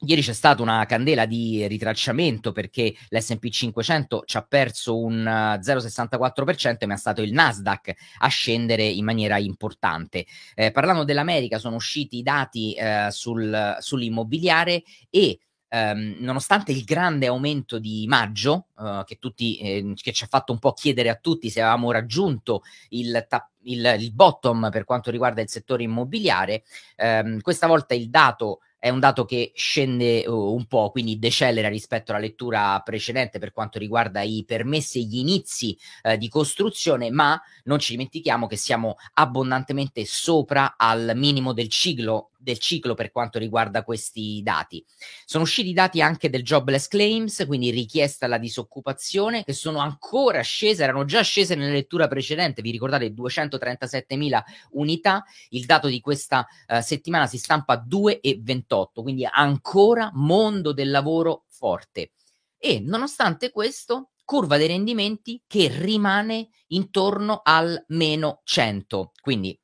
Ieri 0.00 0.20
c'è 0.20 0.34
stata 0.34 0.60
una 0.60 0.84
candela 0.84 1.24
di 1.24 1.66
ritracciamento 1.66 2.52
perché 2.52 2.94
l'SP 3.08 3.48
500 3.48 4.24
ci 4.26 4.36
ha 4.36 4.42
perso 4.42 4.98
un 4.98 5.24
0,64%, 5.24 6.86
ma 6.86 6.92
è 6.92 6.98
stato 6.98 7.22
il 7.22 7.32
Nasdaq 7.32 7.94
a 8.18 8.28
scendere 8.28 8.84
in 8.84 9.06
maniera 9.06 9.38
importante. 9.38 10.26
Eh, 10.54 10.70
parlando 10.70 11.04
dell'America, 11.04 11.58
sono 11.58 11.76
usciti 11.76 12.18
i 12.18 12.22
dati 12.22 12.74
eh, 12.74 13.08
sul, 13.10 13.76
sull'immobiliare 13.80 14.82
e 15.08 15.38
ehm, 15.76 16.16
nonostante 16.20 16.72
il 16.72 16.84
grande 16.84 17.26
aumento 17.26 17.78
di 17.78 18.06
maggio, 18.08 18.68
eh, 18.78 19.02
che, 19.04 19.18
tutti, 19.18 19.58
eh, 19.58 19.92
che 19.94 20.12
ci 20.12 20.24
ha 20.24 20.28
fatto 20.28 20.52
un 20.52 20.58
po' 20.58 20.72
chiedere 20.72 21.10
a 21.10 21.16
tutti 21.16 21.50
se 21.50 21.60
avevamo 21.60 21.90
raggiunto 21.90 22.62
il, 22.90 23.26
ta- 23.28 23.48
il, 23.62 23.96
il 23.98 24.12
bottom 24.12 24.68
per 24.70 24.84
quanto 24.84 25.10
riguarda 25.10 25.42
il 25.42 25.48
settore 25.48 25.82
immobiliare, 25.82 26.62
ehm, 26.96 27.40
questa 27.40 27.66
volta 27.66 27.94
il 27.94 28.08
dato 28.08 28.60
è 28.78 28.90
un 28.90 29.00
dato 29.00 29.24
che 29.24 29.50
scende 29.54 30.24
uh, 30.26 30.32
un 30.32 30.66
po', 30.66 30.90
quindi 30.90 31.18
decelera 31.18 31.68
rispetto 31.68 32.12
alla 32.12 32.20
lettura 32.20 32.80
precedente 32.84 33.40
per 33.40 33.50
quanto 33.50 33.80
riguarda 33.80 34.20
i 34.20 34.44
permessi 34.46 35.00
e 35.00 35.02
gli 35.02 35.18
inizi 35.18 35.76
uh, 36.04 36.16
di 36.16 36.28
costruzione, 36.28 37.10
ma 37.10 37.40
non 37.64 37.80
ci 37.80 37.92
dimentichiamo 37.92 38.46
che 38.46 38.56
siamo 38.56 38.96
abbondantemente 39.14 40.04
sopra 40.04 40.76
al 40.76 41.12
minimo 41.16 41.52
del 41.52 41.68
ciclo 41.68 42.30
del 42.46 42.58
ciclo 42.60 42.94
per 42.94 43.10
quanto 43.10 43.40
riguarda 43.40 43.82
questi 43.82 44.40
dati. 44.44 44.84
Sono 45.24 45.42
usciti 45.42 45.70
i 45.70 45.72
dati 45.72 46.00
anche 46.00 46.30
del 46.30 46.44
jobless 46.44 46.86
claims, 46.86 47.42
quindi 47.44 47.70
richiesta 47.70 48.26
alla 48.26 48.38
disoccupazione, 48.38 49.42
che 49.42 49.52
sono 49.52 49.80
ancora 49.80 50.40
scese, 50.42 50.84
erano 50.84 51.04
già 51.04 51.22
scese 51.22 51.56
nella 51.56 51.72
lettura 51.72 52.06
precedente, 52.06 52.62
vi 52.62 52.70
ricordate 52.70 53.12
237.000 53.12 54.42
unità, 54.72 55.24
il 55.48 55.64
dato 55.66 55.88
di 55.88 56.00
questa 56.00 56.46
uh, 56.68 56.80
settimana 56.80 57.26
si 57.26 57.38
stampa 57.38 57.72
a 57.72 57.84
2,28, 57.84 59.02
quindi 59.02 59.26
ancora 59.28 60.10
mondo 60.14 60.72
del 60.72 60.90
lavoro 60.90 61.46
forte. 61.48 62.12
e 62.58 62.80
nonostante 62.80 63.50
questo 63.50 64.10
curva 64.24 64.56
dei 64.56 64.66
rendimenti 64.66 65.42
che 65.46 65.68
rimane 65.68 66.48
intorno 66.68 67.40
al 67.44 67.82
meno 67.88 68.40
100. 68.44 69.12
Quindi 69.20 69.58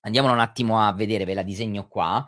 andiamo 0.00 0.32
un 0.32 0.38
attimo 0.38 0.80
a 0.80 0.92
vedere, 0.92 1.24
ve 1.24 1.34
la 1.34 1.42
disegno 1.42 1.88
qua, 1.88 2.26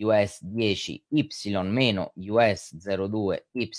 US 0.00 0.38
10 0.42 1.04
Y 1.08 1.28
meno 1.64 2.12
US 2.14 2.74
02 2.76 3.48
Y. 3.52 3.70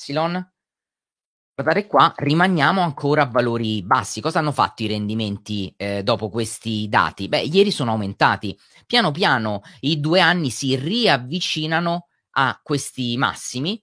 Guardate 1.57 1.87
qua, 1.87 2.13
rimaniamo 2.17 2.81
ancora 2.81 3.21
a 3.21 3.27
valori 3.27 3.81
bassi. 3.81 4.19
Cosa 4.19 4.39
hanno 4.39 4.51
fatto 4.51 4.83
i 4.83 4.87
rendimenti 4.87 5.73
eh, 5.77 6.03
dopo 6.03 6.29
questi 6.29 6.87
dati? 6.89 7.29
Beh, 7.29 7.43
ieri 7.43 7.71
sono 7.71 7.91
aumentati. 7.91 8.57
Piano 8.85 9.11
piano 9.11 9.61
i 9.79 10.01
due 10.01 10.19
anni 10.19 10.49
si 10.49 10.75
riavvicinano 10.75 12.07
a 12.31 12.59
questi 12.61 13.15
massimi 13.15 13.81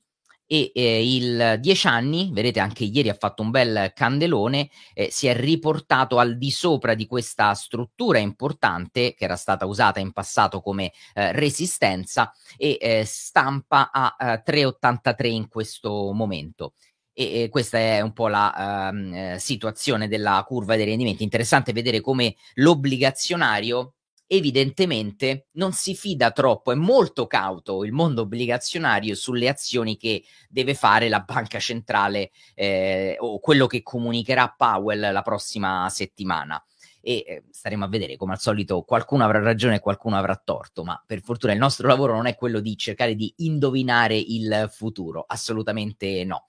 e 0.52 0.70
eh, 0.74 1.14
il 1.14 1.56
10 1.60 1.86
anni, 1.86 2.30
vedete 2.30 2.60
anche 2.60 2.84
ieri 2.84 3.08
ha 3.08 3.16
fatto 3.18 3.40
un 3.40 3.48
bel 3.48 3.90
candelone, 3.94 4.68
eh, 4.92 5.08
si 5.10 5.26
è 5.26 5.34
riportato 5.34 6.18
al 6.18 6.36
di 6.36 6.50
sopra 6.50 6.92
di 6.92 7.06
questa 7.06 7.54
struttura 7.54 8.18
importante 8.18 9.14
che 9.14 9.24
era 9.24 9.36
stata 9.36 9.64
usata 9.64 9.98
in 9.98 10.12
passato 10.12 10.60
come 10.60 10.92
eh, 11.14 11.32
resistenza 11.32 12.30
e 12.58 12.76
eh, 12.78 13.04
stampa 13.06 13.90
a 13.90 14.14
3,83 14.44 15.24
eh, 15.24 15.28
in 15.28 15.48
questo 15.48 16.12
momento. 16.12 16.74
E, 17.14 17.44
e, 17.44 17.48
questa 17.48 17.78
è 17.78 18.02
un 18.02 18.12
po' 18.12 18.28
la 18.28 18.90
uh, 18.92 19.38
situazione 19.38 20.06
della 20.06 20.44
curva 20.46 20.76
dei 20.76 20.84
rendimenti. 20.84 21.22
Interessante 21.22 21.72
vedere 21.72 22.02
come 22.02 22.36
l'obbligazionario 22.56 23.94
evidentemente 24.34 25.48
non 25.52 25.72
si 25.72 25.94
fida 25.94 26.30
troppo, 26.30 26.72
è 26.72 26.74
molto 26.74 27.26
cauto 27.26 27.84
il 27.84 27.92
mondo 27.92 28.22
obbligazionario 28.22 29.14
sulle 29.14 29.46
azioni 29.46 29.98
che 29.98 30.24
deve 30.48 30.72
fare 30.72 31.10
la 31.10 31.20
banca 31.20 31.58
centrale 31.58 32.30
eh, 32.54 33.14
o 33.18 33.40
quello 33.40 33.66
che 33.66 33.82
comunicherà 33.82 34.54
Powell 34.56 35.12
la 35.12 35.20
prossima 35.20 35.86
settimana. 35.90 36.64
E 37.02 37.24
eh, 37.26 37.44
staremo 37.50 37.84
a 37.84 37.88
vedere, 37.88 38.16
come 38.16 38.32
al 38.32 38.40
solito, 38.40 38.82
qualcuno 38.84 39.22
avrà 39.22 39.40
ragione 39.40 39.76
e 39.76 39.80
qualcuno 39.80 40.16
avrà 40.16 40.40
torto, 40.42 40.82
ma 40.82 41.02
per 41.06 41.20
fortuna 41.20 41.52
il 41.52 41.58
nostro 41.58 41.86
lavoro 41.86 42.14
non 42.14 42.26
è 42.26 42.34
quello 42.34 42.60
di 42.60 42.74
cercare 42.74 43.14
di 43.14 43.34
indovinare 43.38 44.16
il 44.16 44.70
futuro, 44.72 45.24
assolutamente 45.28 46.24
no. 46.24 46.46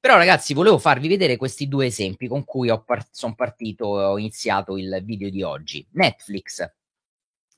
Però 0.00 0.16
ragazzi, 0.16 0.52
volevo 0.52 0.78
farvi 0.78 1.06
vedere 1.06 1.36
questi 1.36 1.68
due 1.68 1.86
esempi 1.86 2.26
con 2.26 2.44
cui 2.44 2.68
par- 2.84 3.06
sono 3.12 3.36
partito 3.36 3.86
ho 3.86 4.18
iniziato 4.18 4.76
il 4.76 5.00
video 5.04 5.30
di 5.30 5.42
oggi. 5.42 5.86
Netflix, 5.92 6.68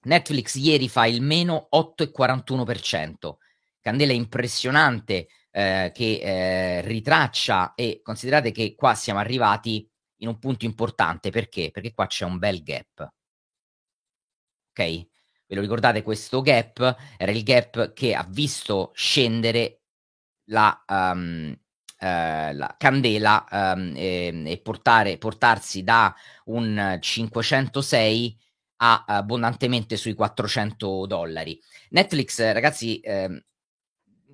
Netflix 0.06 0.54
ieri 0.54 0.88
fa 0.88 1.06
il 1.06 1.20
meno 1.20 1.68
8,41%. 1.72 3.36
Candela 3.80 4.12
impressionante 4.12 5.28
eh, 5.50 5.90
che 5.94 6.20
eh, 6.20 6.80
ritraccia 6.82 7.74
e 7.74 8.00
considerate 8.02 8.50
che 8.52 8.74
qua 8.74 8.94
siamo 8.94 9.20
arrivati 9.20 9.88
in 10.18 10.28
un 10.28 10.38
punto 10.38 10.64
importante 10.64 11.30
perché? 11.30 11.70
Perché 11.70 11.92
qua 11.92 12.06
c'è 12.06 12.24
un 12.24 12.38
bel 12.38 12.62
gap. 12.62 13.12
Ok? 14.70 15.06
Ve 15.46 15.54
lo 15.54 15.60
ricordate 15.60 16.02
questo 16.02 16.40
gap? 16.40 16.96
Era 17.16 17.32
il 17.32 17.42
gap 17.42 17.92
che 17.92 18.14
ha 18.14 18.26
visto 18.28 18.90
scendere 18.94 19.82
la, 20.48 20.84
um, 20.88 21.56
uh, 22.00 22.04
la 22.52 22.74
candela 22.78 23.46
um, 23.50 23.92
e, 23.96 24.42
e 24.44 24.58
portare, 24.58 25.18
portarsi 25.18 25.82
da 25.82 26.14
un 26.46 26.98
506 27.00 28.38
a 28.78 29.04
abbondantemente 29.06 29.96
sui 29.96 30.14
400 30.14 31.06
dollari. 31.06 31.60
Netflix, 31.90 32.40
ragazzi, 32.52 33.00
eh, 33.00 33.44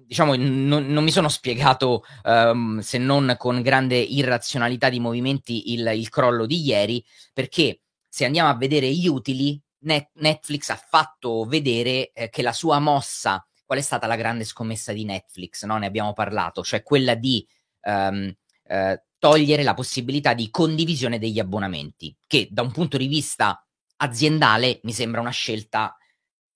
diciamo, 0.06 0.34
non, 0.34 0.86
non, 0.86 1.04
mi 1.04 1.10
sono 1.10 1.28
spiegato, 1.28 2.04
um, 2.24 2.80
se 2.80 2.98
non 2.98 3.34
con 3.38 3.62
grande 3.62 3.96
irrazionalità 3.96 4.88
di 4.88 5.00
movimenti, 5.00 5.72
il, 5.72 5.86
il, 5.94 6.08
crollo 6.08 6.46
di 6.46 6.60
ieri, 6.60 7.04
perché 7.32 7.80
se 8.08 8.24
andiamo 8.24 8.48
a 8.48 8.56
vedere 8.56 8.90
gli 8.92 9.08
utili, 9.08 9.60
Net, 9.84 10.10
Netflix 10.14 10.68
ha 10.68 10.76
fatto 10.76 11.44
vedere 11.44 12.12
eh, 12.12 12.28
che 12.28 12.42
la 12.42 12.52
sua 12.52 12.78
mossa, 12.78 13.44
qual 13.64 13.78
è 13.78 13.82
stata 13.82 14.06
la 14.06 14.16
grande 14.16 14.44
scommessa 14.44 14.92
di 14.92 15.04
Netflix, 15.04 15.64
no? 15.64 15.78
ne 15.78 15.86
abbiamo 15.86 16.12
parlato, 16.12 16.62
cioè 16.62 16.82
quella 16.82 17.14
di 17.14 17.44
um, 17.84 18.32
eh, 18.64 19.02
togliere 19.18 19.62
la 19.62 19.74
possibilità 19.74 20.34
di 20.34 20.50
condivisione 20.50 21.18
degli 21.18 21.38
abbonamenti, 21.38 22.14
che 22.26 22.48
da 22.50 22.62
un 22.62 22.70
punto 22.70 22.96
di 22.96 23.06
vista 23.06 23.64
aziendale 24.02 24.80
mi 24.82 24.92
sembra 24.92 25.20
una 25.20 25.30
scelta 25.30 25.96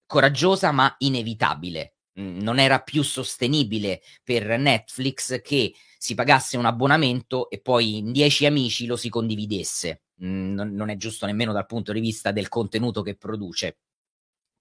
coraggiosa 0.05 0.73
ma 0.73 0.95
inevitabile. 0.99 1.95
Mm, 2.21 2.41
non 2.41 2.59
era 2.59 2.81
più 2.81 3.03
sostenibile 3.03 4.03
per 4.23 4.59
Netflix 4.59 5.41
che 5.43 5.75
si 5.99 6.15
pagasse 6.15 6.57
un 6.57 6.65
abbonamento 6.65 7.51
e 7.51 7.61
poi 7.61 7.99
in 7.99 8.13
dieci 8.13 8.47
amici 8.47 8.87
lo 8.87 8.97
si 8.97 9.09
condividesse. 9.09 10.03
Mm, 10.25 10.55
non, 10.55 10.73
non 10.73 10.89
è 10.89 10.97
giusto 10.97 11.27
nemmeno 11.27 11.53
dal 11.53 11.67
punto 11.67 11.93
di 11.93 12.01
vista 12.01 12.33
del 12.33 12.49
contenuto 12.49 13.03
che 13.03 13.17
produce. 13.17 13.79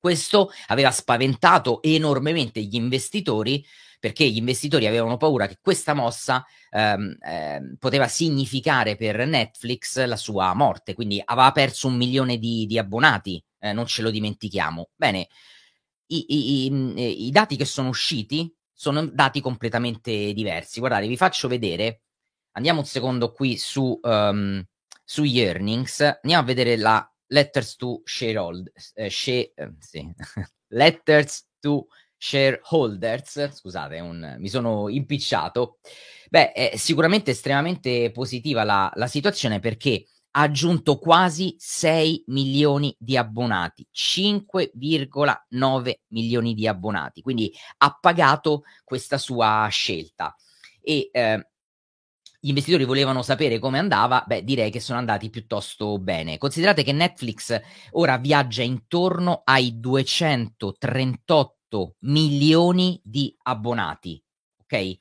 Questo 0.05 0.51
aveva 0.67 0.91
spaventato 0.91 1.81
enormemente 1.81 2.61
gli 2.61 2.75
investitori 2.75 3.65
perché 3.99 4.23
gli 4.29 4.37
investitori 4.37 4.85
avevano 4.85 5.17
paura 5.17 5.47
che 5.47 5.57
questa 5.59 5.95
mossa 5.95 6.45
ehm, 6.69 7.17
eh, 7.19 7.75
poteva 7.79 8.07
significare 8.07 8.97
per 8.97 9.25
Netflix 9.25 10.05
la 10.05 10.15
sua 10.15 10.53
morte, 10.53 10.93
quindi 10.93 11.19
aveva 11.25 11.51
perso 11.51 11.87
un 11.87 11.95
milione 11.95 12.37
di, 12.37 12.67
di 12.67 12.77
abbonati, 12.77 13.43
eh, 13.57 13.73
non 13.73 13.87
ce 13.87 14.03
lo 14.03 14.11
dimentichiamo. 14.11 14.91
Bene, 14.95 15.27
i, 16.05 16.25
i, 16.27 16.65
i, 16.67 17.25
i, 17.25 17.31
dati 17.31 17.55
che 17.55 17.65
sono 17.65 17.89
usciti 17.89 18.55
sono 18.71 19.07
dati 19.07 19.41
completamente 19.41 20.33
diversi. 20.33 20.81
Guardate, 20.81 21.07
vi 21.07 21.17
faccio 21.17 21.47
vedere, 21.47 22.01
andiamo 22.51 22.81
un 22.81 22.85
secondo 22.85 23.31
qui 23.31 23.57
su, 23.57 23.99
um, 24.03 24.63
sugli 25.03 25.39
earnings, 25.39 26.01
andiamo 26.21 26.43
a 26.43 26.45
vedere 26.45 26.77
la 26.77 27.09
letters 27.27 27.75
to 27.75 28.01
sharehold, 28.03 28.71
eh, 28.93 29.09
share, 29.09 29.53
eh, 29.55 29.73
sì. 29.79 30.11
letters 30.69 31.47
to 31.59 31.87
shareholders, 32.17 33.53
scusate, 33.53 33.99
un, 33.99 34.35
mi 34.39 34.49
sono 34.49 34.89
impicciato, 34.89 35.77
beh, 36.29 36.51
è 36.51 36.75
sicuramente 36.75 37.31
estremamente 37.31 38.11
positiva 38.11 38.63
la, 38.63 38.91
la 38.95 39.07
situazione 39.07 39.59
perché 39.59 40.05
ha 40.37 40.41
aggiunto 40.41 40.97
quasi 40.97 41.55
6 41.57 42.25
milioni 42.27 42.93
di 42.99 43.15
abbonati, 43.15 43.87
5,9 43.93 45.93
milioni 46.07 46.53
di 46.53 46.67
abbonati, 46.67 47.21
quindi 47.21 47.53
ha 47.77 47.97
pagato 47.99 48.63
questa 48.83 49.17
sua 49.17 49.67
scelta. 49.69 50.35
E 50.81 51.09
eh, 51.11 51.47
gli 52.45 52.49
investitori 52.49 52.83
volevano 52.83 53.23
sapere 53.23 53.57
come 53.57 53.79
andava, 53.79 54.23
beh, 54.23 54.43
direi 54.43 54.69
che 54.69 54.79
sono 54.79 54.99
andati 54.99 55.31
piuttosto 55.31 55.97
bene. 55.97 56.37
Considerate 56.37 56.83
che 56.83 56.91
Netflix 56.91 57.59
ora 57.93 58.19
viaggia 58.19 58.61
intorno 58.61 59.41
ai 59.43 59.79
238 59.79 61.95
milioni 62.01 63.01
di 63.03 63.35
abbonati, 63.41 64.23
ok? 64.61 64.73
E 64.73 64.99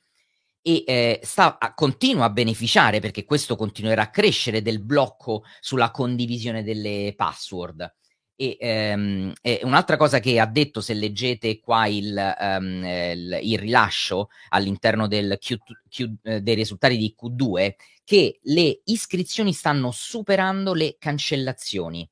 eh, 0.63 1.19
sta, 1.21 1.59
continua 1.75 2.25
a 2.25 2.31
beneficiare 2.31 2.99
perché 2.99 3.25
questo 3.25 3.55
continuerà 3.55 4.01
a 4.01 4.09
crescere 4.09 4.63
del 4.63 4.81
blocco 4.81 5.43
sulla 5.59 5.91
condivisione 5.91 6.63
delle 6.63 7.13
password. 7.15 7.93
E, 8.37 8.57
ehm, 8.59 9.33
e, 9.41 9.61
un'altra 9.63 9.95
cosa 9.95 10.19
che 10.19 10.39
ha 10.39 10.45
detto, 10.45 10.81
se 10.81 10.93
leggete 10.93 11.59
qua 11.59 11.87
il, 11.87 12.35
um, 12.39 12.83
il, 12.83 13.39
il 13.41 13.59
rilascio 13.59 14.29
all'interno 14.49 15.07
del 15.07 15.37
Q, 15.39 15.55
Q, 15.89 16.11
eh, 16.23 16.41
dei 16.41 16.55
risultati 16.55 16.97
di 16.97 17.15
Q2, 17.19 17.73
che 18.03 18.39
le 18.43 18.81
iscrizioni 18.85 19.53
stanno 19.53 19.91
superando 19.91 20.73
le 20.73 20.97
cancellazioni. 20.99 22.07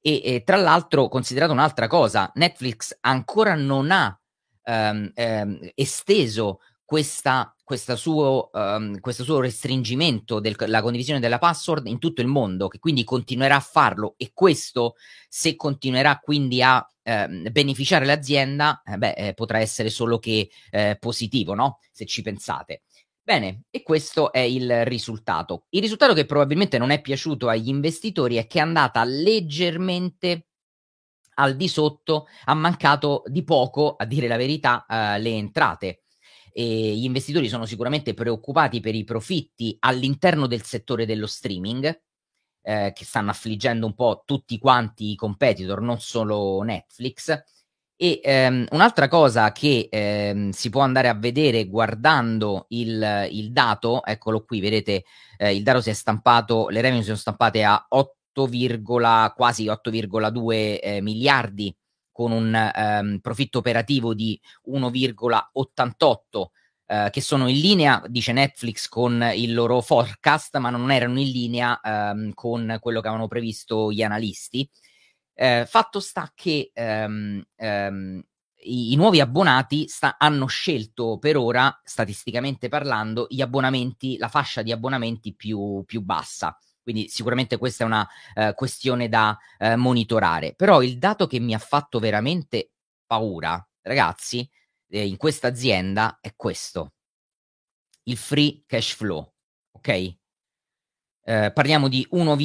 E, 0.00 0.22
e 0.24 0.42
tra 0.44 0.56
l'altro, 0.56 1.08
considerato 1.08 1.52
un'altra 1.52 1.88
cosa, 1.88 2.30
Netflix 2.34 2.96
ancora 3.00 3.54
non 3.54 3.90
ha 3.90 4.18
um, 4.64 5.12
um, 5.14 5.70
esteso 5.74 6.60
questa 6.90 7.54
questo 7.62 7.94
suo, 7.94 8.50
um, 8.52 8.98
questo 8.98 9.22
suo 9.22 9.38
restringimento 9.38 10.40
della 10.40 10.82
condivisione 10.82 11.20
della 11.20 11.38
password 11.38 11.86
in 11.86 12.00
tutto 12.00 12.20
il 12.20 12.26
mondo, 12.26 12.66
che 12.66 12.80
quindi 12.80 13.04
continuerà 13.04 13.54
a 13.54 13.60
farlo 13.60 14.14
e 14.16 14.32
questo, 14.34 14.96
se 15.28 15.54
continuerà 15.54 16.18
quindi 16.18 16.60
a 16.64 16.84
eh, 17.04 17.28
beneficiare 17.52 18.04
l'azienda, 18.06 18.82
eh 18.84 18.96
beh, 18.96 19.12
eh, 19.12 19.34
potrà 19.34 19.60
essere 19.60 19.88
solo 19.88 20.18
che 20.18 20.50
eh, 20.72 20.96
positivo, 20.98 21.54
no? 21.54 21.78
Se 21.92 22.06
ci 22.06 22.22
pensate. 22.22 22.82
Bene, 23.22 23.66
e 23.70 23.84
questo 23.84 24.32
è 24.32 24.40
il 24.40 24.84
risultato. 24.84 25.66
Il 25.68 25.82
risultato 25.82 26.12
che 26.12 26.26
probabilmente 26.26 26.76
non 26.76 26.90
è 26.90 27.00
piaciuto 27.00 27.46
agli 27.46 27.68
investitori 27.68 28.34
è 28.34 28.48
che 28.48 28.58
è 28.58 28.62
andata 28.62 29.04
leggermente 29.04 30.48
al 31.34 31.54
di 31.54 31.68
sotto, 31.68 32.26
ha 32.46 32.54
mancato 32.54 33.22
di 33.26 33.44
poco, 33.44 33.94
a 33.94 34.04
dire 34.06 34.26
la 34.26 34.36
verità, 34.36 34.84
uh, 34.88 35.20
le 35.20 35.30
entrate 35.30 36.00
e 36.52 36.96
gli 36.96 37.04
investitori 37.04 37.48
sono 37.48 37.66
sicuramente 37.66 38.14
preoccupati 38.14 38.80
per 38.80 38.94
i 38.94 39.04
profitti 39.04 39.76
all'interno 39.80 40.46
del 40.46 40.62
settore 40.62 41.06
dello 41.06 41.26
streaming, 41.26 42.00
eh, 42.62 42.92
che 42.94 43.04
stanno 43.04 43.30
affliggendo 43.30 43.86
un 43.86 43.94
po' 43.94 44.22
tutti 44.24 44.58
quanti 44.58 45.10
i 45.10 45.16
competitor, 45.16 45.80
non 45.80 46.00
solo 46.00 46.62
Netflix. 46.62 47.42
E 47.96 48.20
ehm, 48.22 48.66
un'altra 48.70 49.08
cosa 49.08 49.52
che 49.52 49.88
ehm, 49.90 50.50
si 50.50 50.70
può 50.70 50.80
andare 50.80 51.08
a 51.08 51.14
vedere 51.14 51.66
guardando 51.66 52.64
il, 52.68 53.28
il 53.30 53.52
dato, 53.52 54.02
eccolo 54.04 54.42
qui, 54.44 54.60
vedete 54.60 55.04
eh, 55.36 55.54
il 55.54 55.62
dato 55.62 55.82
si 55.82 55.90
è 55.90 55.92
stampato, 55.92 56.68
le 56.70 56.80
revenue 56.80 57.02
sono 57.02 57.16
stampate 57.16 57.62
a 57.62 57.84
8, 57.88 58.16
quasi 59.36 59.66
8,2 59.66 60.78
eh, 60.80 61.00
miliardi 61.02 61.76
con 62.12 62.32
un 62.32 62.54
ehm, 62.54 63.18
profitto 63.20 63.58
operativo 63.58 64.14
di 64.14 64.38
1,88 64.68 66.50
eh, 66.90 67.08
che 67.12 67.20
sono 67.20 67.46
in 67.46 67.58
linea, 67.60 68.02
dice 68.08 68.32
Netflix, 68.32 68.88
con 68.88 69.22
il 69.34 69.54
loro 69.54 69.80
forecast, 69.80 70.56
ma 70.58 70.70
non 70.70 70.90
erano 70.90 71.20
in 71.20 71.30
linea 71.30 71.80
ehm, 71.80 72.32
con 72.34 72.78
quello 72.80 73.00
che 73.00 73.06
avevano 73.06 73.28
previsto 73.28 73.92
gli 73.92 74.02
analisti. 74.02 74.68
Eh, 75.32 75.64
fatto 75.68 76.00
sta 76.00 76.32
che 76.34 76.70
ehm, 76.74 77.42
ehm, 77.54 78.22
i, 78.62 78.92
i, 78.92 78.96
nuovi 78.96 79.20
abbonati 79.20 79.86
sta, 79.88 80.16
hanno 80.18 80.46
scelto 80.46 81.18
per 81.18 81.36
ora, 81.36 81.80
statisticamente 81.84 82.68
parlando, 82.68 83.26
gli 83.30 83.40
abbonamenti, 83.40 84.18
la 84.18 84.28
fascia 84.28 84.62
di 84.62 84.72
abbonamenti 84.72 85.32
più, 85.34 85.84
più 85.86 86.02
bassa. 86.02 86.58
Quindi 86.90 87.08
sicuramente 87.08 87.56
questa 87.56 87.84
è 87.84 87.86
una 87.86 88.08
eh, 88.34 88.52
questione 88.54 89.08
da 89.08 89.38
eh, 89.58 89.76
monitorare. 89.76 90.54
Però 90.54 90.82
il 90.82 90.98
dato 90.98 91.26
che 91.26 91.38
mi 91.38 91.54
ha 91.54 91.58
fatto 91.58 92.00
veramente 92.00 92.72
paura, 93.06 93.64
ragazzi, 93.82 94.48
eh, 94.88 95.06
in 95.06 95.16
questa 95.16 95.48
azienda 95.48 96.18
è 96.20 96.34
questo. 96.34 96.94
Il 98.04 98.16
free 98.16 98.64
cash 98.66 98.94
flow, 98.94 99.32
ok? 99.72 99.88
Eh, 101.22 101.52
parliamo 101.52 101.88
di 101.88 102.04
1, 102.10 102.36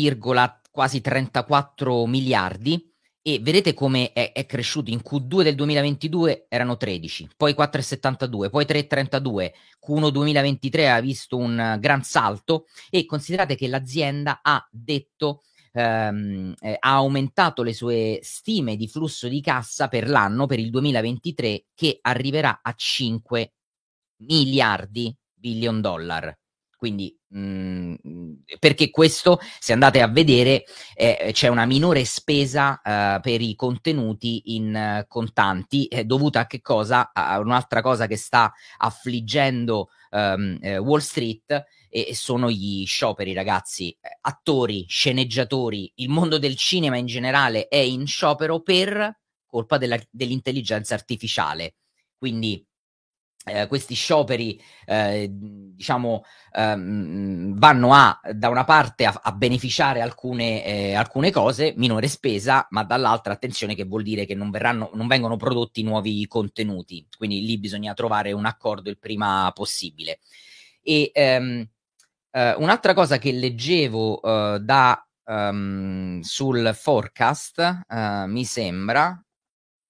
quasi 0.70 1.02
34 1.02 2.06
miliardi 2.06 2.95
e 3.27 3.39
vedete 3.39 3.74
come 3.74 4.13
è, 4.13 4.34
è, 4.34 4.46
cresciuto. 4.46 4.91
In 4.91 5.01
Q2 5.03 5.41
del 5.41 5.55
2022 5.55 6.46
erano 6.48 6.77
13, 6.77 7.29
poi 7.36 7.55
4,72, 7.58 8.51
poi 8.51 8.65
3,32, 8.65 9.51
Q1 9.84 10.10
2023 10.12 10.91
ha 10.91 11.00
visto 11.00 11.36
un 11.36 11.77
gran 11.79 12.03
salto 12.03 12.65
e 12.88 13.08
considerate 13.08 13.55
che 13.55 13.67
l'azienda 13.67 14.41
ha 14.44 14.63
detto 14.70 15.41
ehm, 15.72 16.53
eh, 16.60 16.77
ha 16.79 16.94
aumentato 16.94 17.63
le 17.63 17.74
sue 17.74 18.20
stime 18.22 18.75
di 18.75 18.88
flusso 18.88 19.27
di 19.27 19.41
cassa 19.41 19.88
per 19.88 20.08
l'anno 20.08 20.46
per 20.46 20.60
il 20.60 20.70
2023 20.70 21.65
che 21.74 21.98
arriverà 22.01 22.60
a 22.62 22.74
5 22.75 23.53
miliardi 24.17 25.15
billion 25.34 25.82
dollar 25.82 26.38
quindi, 26.86 27.18
mh, 27.30 27.96
mm, 28.08 28.34
perché 28.60 28.92
questo, 28.92 29.39
se 29.60 29.74
andate 29.74 30.01
a 30.01 30.08
vedere, 30.08 30.65
eh, 30.94 31.32
c'è 31.34 31.48
una 31.48 31.65
minore 31.65 32.06
spesa 32.06 32.80
eh, 32.80 33.20
per 33.22 33.42
i 33.42 33.56
contenuti 33.56 34.54
in 34.54 35.00
uh, 35.01 35.08
contanti, 35.08 35.88
eh, 35.88 36.04
dovuta 36.04 36.42
a 36.42 36.46
che 36.46 36.62
cosa? 36.62 37.10
A 37.12 37.39
un'altra 37.39 37.82
cosa 37.82 38.06
che 38.06 38.18
sta 38.18 38.53
affliggendo 38.77 39.90
um, 40.12 40.60
Wall 40.77 41.00
Street 41.00 41.64
e, 41.90 42.14
sono 42.14 42.51
gli 42.51 42.86
scioperi, 42.86 43.33
ragazzi. 43.33 43.90
Eh, 43.90 44.20
attori, 44.22 44.86
sceneggiatori, 44.88 45.92
il 45.96 46.10
mondo 46.10 46.38
del 46.38 46.55
cinema 46.55 46.98
in 46.98 47.07
generale 47.07 47.68
è 47.68 47.77
in 47.77 48.05
sciopero 48.05 48.62
per 48.62 49.22
colpa 49.48 49.79
della, 49.79 49.98
dell'intelligenza 50.12 50.94
artificiale. 50.94 51.77
Quindi 52.16 52.64
eh, 53.46 53.68
questi 53.68 53.94
scioperi 53.94 54.60
eh, 54.86 55.27
diciamo 55.29 56.24
ehm, 56.51 57.58
vanno 57.58 57.94
a 57.94 58.20
da 58.34 58.50
una 58.50 58.64
parte 58.64 59.05
a, 59.05 59.20
a 59.24 59.31
beneficiare 59.34 60.01
alcune, 60.01 60.66
eh, 60.66 60.94
alcune, 60.96 61.31
cose 61.31 61.74
minore 61.77 62.08
spesa 62.08 62.66
ma 62.72 62.84
dall'altra 62.84 63.34
attenzione 63.34 63.75
che 63.75 63.84
vuol 63.86 64.01
dire 64.01 64.25
che 64.25 64.34
non, 64.34 64.50
verranno, 64.50 64.90
non 64.94 65.05
vengono 65.08 65.38
prodotti 65.38 65.84
nuovi 65.84 66.25
contenuti. 66.27 67.08
Quindi 67.16 67.46
lì 67.46 67.60
bisogna 67.60 67.94
trovare 67.94 68.31
un 68.31 68.46
accordo 68.46 68.90
il 68.90 68.98
prima 68.98 69.51
possibile. 69.53 70.20
E 70.81 71.12
ehm, 71.14 71.68
eh, 72.31 72.53
un'altra 72.58 72.94
cosa 72.94 73.18
che 73.20 73.31
leggevo 73.31 74.22
eh, 74.22 74.60
da 74.60 75.08
um, 75.25 76.20
sul 76.22 76.72
forecast 76.74 77.60
eh, 77.88 78.25
mi 78.27 78.44
sembra 78.44 79.20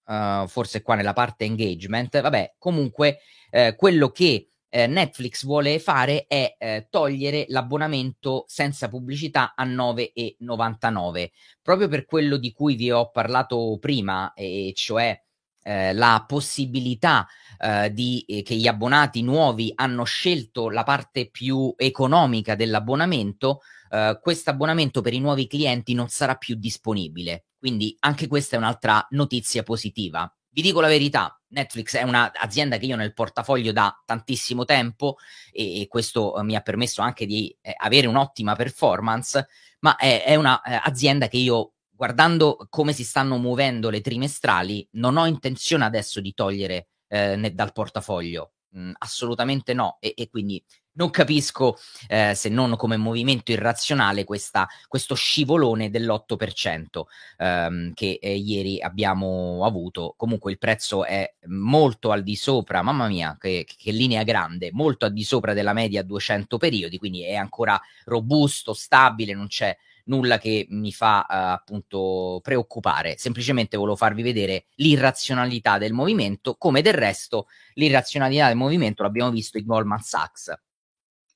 forse 0.08 0.84
qua 0.84 0.94
nella 0.94 1.14
parte 1.14 1.46
engagement 1.46 2.22
vabbè 2.22 2.58
comunque 2.60 3.22
eh, 3.56 3.76
quello 3.78 4.10
che 4.10 4.50
eh, 4.68 4.86
Netflix 4.86 5.46
vuole 5.46 5.80
fare 5.80 6.26
è 6.28 6.58
eh, 6.60 6.88
togliere 6.90 7.46
l'abbonamento 7.48 8.44
senza 8.48 8.90
pubblicità 8.90 9.54
a 9.56 9.66
9,99, 9.66 11.30
proprio 11.62 11.88
per 11.88 12.04
quello 12.04 12.36
di 12.36 12.52
cui 12.52 12.76
vi 12.76 12.92
ho 12.92 13.10
parlato 13.12 13.78
prima, 13.80 14.34
e 14.34 14.74
cioè 14.76 15.18
eh, 15.64 15.94
la 15.94 16.26
possibilità 16.28 17.26
eh, 17.58 17.94
di, 17.94 18.26
eh, 18.28 18.44
che 18.44 18.56
gli 18.56 18.68
abbonati 18.68 19.22
nuovi 19.24 19.72
hanno 19.74 20.04
scelto 20.04 20.70
la 20.70 20.84
parte 20.84 21.30
più 21.30 21.74
economica 21.78 22.56
dell'abbonamento, 22.56 23.62
eh, 23.90 24.20
questo 24.22 24.50
abbonamento 24.50 25.00
per 25.00 25.14
i 25.14 25.22
nuovi 25.22 25.48
clienti 25.48 25.94
non 25.94 26.10
sarà 26.10 26.36
più 26.36 26.56
disponibile. 26.56 27.46
Quindi 27.58 27.96
anche 28.02 28.28
questa 28.28 28.58
è 28.58 28.60
un'altra 28.60 29.08
notizia 29.12 29.64
positiva. 29.64 30.30
Vi 30.56 30.62
dico 30.62 30.80
la 30.80 30.88
verità, 30.88 31.38
Netflix 31.56 31.96
è 31.96 32.04
un'azienda 32.04 32.78
che 32.78 32.86
io 32.86 32.96
ho 32.96 32.98
nel 32.98 33.14
portafoglio 33.14 33.72
da 33.72 33.98
tantissimo 34.06 34.66
tempo 34.66 35.18
e, 35.52 35.82
e 35.82 35.88
questo 35.88 36.38
eh, 36.38 36.44
mi 36.44 36.56
ha 36.56 36.62
permesso 36.62 37.02
anche 37.02 37.26
di 37.26 37.56
eh, 37.62 37.74
avere 37.76 38.08
un'ottima 38.08 38.56
performance, 38.56 39.48
ma 39.80 39.96
è, 39.96 40.24
è 40.24 40.36
un'azienda 40.36 41.26
eh, 41.26 41.30
che 41.30 41.38
io 41.38 41.72
guardando 41.90 42.68
come 42.70 42.92
si 42.92 43.06
stanno 43.06 43.38
muovendo 43.38 43.90
le 43.90 44.02
trimestrali 44.02 44.86
non 44.94 45.16
ho 45.16 45.26
intenzione 45.26 45.86
adesso 45.86 46.20
di 46.20 46.34
togliere 46.34 46.90
eh, 47.08 47.52
dal 47.54 47.72
portafoglio, 47.72 48.52
mm, 48.78 48.92
assolutamente 48.98 49.74
no. 49.74 49.98
E, 50.02 50.14
e 50.16 50.30
quindi 50.30 50.62
non 50.96 51.10
capisco, 51.10 51.78
eh, 52.08 52.34
se 52.36 52.50
non 52.50 52.76
come 52.76 52.98
movimento 52.98 53.52
irrazionale, 53.52 54.24
questa, 54.24 54.68
questo 54.88 55.16
scivolone 55.16 55.90
dell'8% 55.90 57.04
ehm, 57.38 57.94
che 57.94 58.20
eh, 58.22 58.36
ieri 58.36 58.82
abbiamo 58.82 59.66
avuto. 59.66 60.14
Comunque 60.18 60.52
il 60.52 60.58
prezzo 60.58 61.06
è 61.06 61.36
molto 61.48 62.12
al 62.12 62.24
di 62.24 62.36
sopra, 62.36 62.82
mamma 62.82 63.08
mia, 63.08 63.38
che, 63.40 63.66
che 63.66 63.92
linea 63.92 64.24
grande, 64.24 64.70
molto 64.72 65.06
al 65.06 65.14
di 65.14 65.24
sopra 65.24 65.54
della 65.54 65.74
media 65.74 66.04
200 66.04 66.58
periodi, 66.58 66.98
quindi 66.98 67.24
è 67.24 67.36
ancora 67.36 67.80
robusto, 68.06 68.74
stabile, 68.74 69.34
non 69.34 69.48
c'è 69.48 69.76
nulla 70.06 70.38
che 70.38 70.68
mi 70.70 70.92
fa 70.92 71.26
uh, 71.28 71.34
appunto 71.54 72.40
preoccupare, 72.42 73.16
semplicemente 73.18 73.78
volevo 73.78 73.96
farvi 73.96 74.22
vedere 74.22 74.66
l'irrazionalità 74.76 75.78
del 75.78 75.94
movimento, 75.94 76.56
come 76.58 76.82
del 76.82 76.94
resto 76.94 77.48
l'irrazionalità 77.74 78.48
del 78.48 78.58
movimento 78.58 79.04
l'abbiamo 79.04 79.32
visto 79.32 79.58
in 79.58 79.66
Goldman 79.66 80.02
Sachs. 80.02 80.54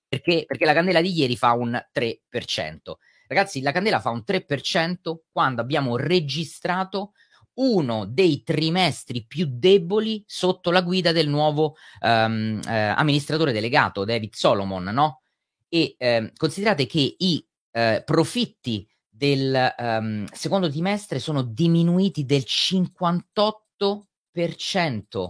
Perché? 0.10 0.46
Perché 0.48 0.66
la 0.66 0.74
candela 0.74 1.02
di 1.02 1.16
ieri 1.16 1.38
fa 1.38 1.54
un 1.54 1.80
3%. 1.94 2.18
Ragazzi, 3.28 3.62
la 3.62 3.72
candela 3.72 4.00
fa 4.00 4.10
un 4.10 4.24
3% 4.26 5.18
quando 5.32 5.62
abbiamo 5.62 5.98
registrato 5.98 7.12
uno 7.60 8.06
dei 8.06 8.42
trimestri 8.42 9.28
più 9.28 9.46
deboli 9.48 10.24
sotto 10.26 10.72
la 10.72 10.82
guida 10.82 11.12
del 11.12 11.30
nuovo 11.30 11.76
um, 12.02 12.60
eh, 12.68 12.76
amministratore 12.76 13.52
delegato 13.52 14.04
David 14.04 14.34
Solomon, 14.34 14.86
no? 14.86 15.22
E 15.68 15.94
eh, 16.00 16.32
considerate 16.36 16.88
che 16.88 17.16
i 17.18 17.46
eh, 17.72 18.02
profitti 18.04 18.90
del 19.08 19.76
um, 19.78 20.26
secondo 20.32 20.68
trimestre 20.70 21.20
sono 21.20 21.44
diminuiti 21.44 22.26
del 22.26 22.46
58%. 22.48 25.30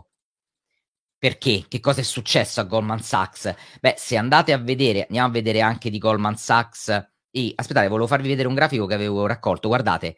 Perché? 1.20 1.66
Che 1.68 1.82
cosa 1.82 2.00
è 2.00 2.04
successo 2.04 2.62
a 2.62 2.64
Goldman 2.64 3.02
Sachs? 3.02 3.54
Beh, 3.82 3.96
se 3.98 4.16
andate 4.16 4.54
a 4.54 4.58
vedere, 4.58 5.02
andiamo 5.02 5.28
a 5.28 5.32
vedere 5.32 5.60
anche 5.60 5.90
di 5.90 5.98
Goldman 5.98 6.38
Sachs. 6.38 6.88
E, 7.30 7.52
aspettate, 7.56 7.90
volevo 7.90 8.08
farvi 8.08 8.30
vedere 8.30 8.48
un 8.48 8.54
grafico 8.54 8.86
che 8.86 8.94
avevo 8.94 9.26
raccolto. 9.26 9.68
Guardate, 9.68 10.16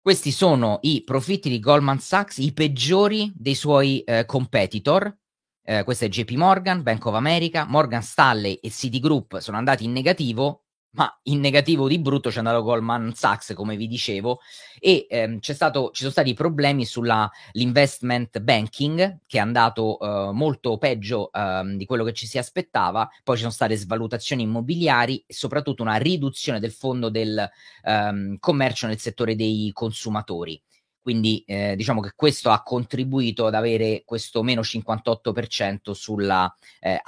questi 0.00 0.30
sono 0.30 0.78
i 0.82 1.02
profitti 1.02 1.48
di 1.48 1.58
Goldman 1.58 1.98
Sachs, 1.98 2.38
i 2.38 2.52
peggiori 2.52 3.32
dei 3.34 3.56
suoi 3.56 4.02
eh, 4.02 4.24
competitor. 4.24 5.12
Eh, 5.60 5.82
questo 5.82 6.04
è 6.04 6.08
JP 6.08 6.30
Morgan, 6.32 6.82
Bank 6.84 7.04
of 7.04 7.14
America, 7.14 7.66
Morgan 7.66 8.02
Stanley 8.02 8.54
e 8.54 8.70
Citigroup 8.70 9.38
sono 9.38 9.56
andati 9.56 9.84
in 9.84 9.92
negativo 9.92 10.66
ma 10.92 11.18
in 11.24 11.40
negativo 11.40 11.88
di 11.88 11.98
brutto 11.98 12.28
c'è 12.28 12.38
andato 12.38 12.62
Goldman 12.62 13.14
Sachs, 13.14 13.54
come 13.54 13.76
vi 13.76 13.86
dicevo, 13.86 14.40
e 14.78 15.06
ehm, 15.08 15.38
stato, 15.40 15.90
ci 15.92 16.00
sono 16.00 16.10
stati 16.10 16.34
problemi 16.34 16.84
sull'investment 16.84 18.40
banking, 18.40 19.20
che 19.26 19.38
è 19.38 19.40
andato 19.40 19.98
eh, 19.98 20.32
molto 20.32 20.76
peggio 20.76 21.32
eh, 21.32 21.62
di 21.76 21.86
quello 21.86 22.04
che 22.04 22.12
ci 22.12 22.26
si 22.26 22.38
aspettava, 22.38 23.08
poi 23.24 23.36
ci 23.36 23.42
sono 23.42 23.54
state 23.54 23.76
svalutazioni 23.76 24.42
immobiliari 24.42 25.24
e 25.26 25.32
soprattutto 25.32 25.82
una 25.82 25.96
riduzione 25.96 26.60
del 26.60 26.72
fondo 26.72 27.08
del 27.08 27.48
ehm, 27.84 28.36
commercio 28.38 28.86
nel 28.86 28.98
settore 28.98 29.34
dei 29.34 29.70
consumatori. 29.72 30.60
Quindi 31.00 31.42
eh, 31.46 31.74
diciamo 31.74 32.00
che 32.00 32.12
questo 32.14 32.50
ha 32.50 32.62
contribuito 32.62 33.46
ad 33.46 33.54
avere 33.54 34.02
questo 34.04 34.42
meno 34.42 34.60
58% 34.60 35.90
sulla 35.92 36.54
eh, 36.80 37.00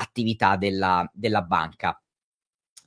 della, 0.58 1.08
della 1.12 1.42
banca. 1.42 1.98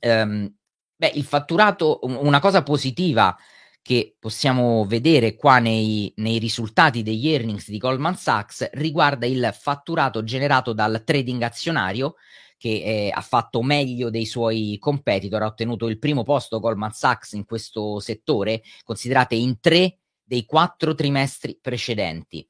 Um, 0.00 0.57
Beh, 1.00 1.12
il 1.14 1.22
fatturato, 1.22 2.00
una 2.02 2.40
cosa 2.40 2.64
positiva 2.64 3.36
che 3.82 4.16
possiamo 4.18 4.84
vedere 4.84 5.36
qua 5.36 5.60
nei, 5.60 6.12
nei, 6.16 6.38
risultati 6.38 7.04
degli 7.04 7.28
earnings 7.28 7.70
di 7.70 7.78
Goldman 7.78 8.16
Sachs 8.16 8.68
riguarda 8.72 9.24
il 9.24 9.54
fatturato 9.56 10.24
generato 10.24 10.72
dal 10.72 11.02
trading 11.04 11.40
azionario 11.42 12.16
che 12.56 12.82
eh, 12.82 13.10
ha 13.14 13.20
fatto 13.20 13.62
meglio 13.62 14.10
dei 14.10 14.26
suoi 14.26 14.76
competitor, 14.80 15.40
ha 15.42 15.46
ottenuto 15.46 15.86
il 15.86 16.00
primo 16.00 16.24
posto 16.24 16.58
Goldman 16.58 16.90
Sachs 16.90 17.34
in 17.34 17.44
questo 17.44 18.00
settore, 18.00 18.62
considerate 18.82 19.36
in 19.36 19.60
tre 19.60 19.98
dei 20.20 20.44
quattro 20.44 20.94
trimestri 20.94 21.56
precedenti 21.62 22.44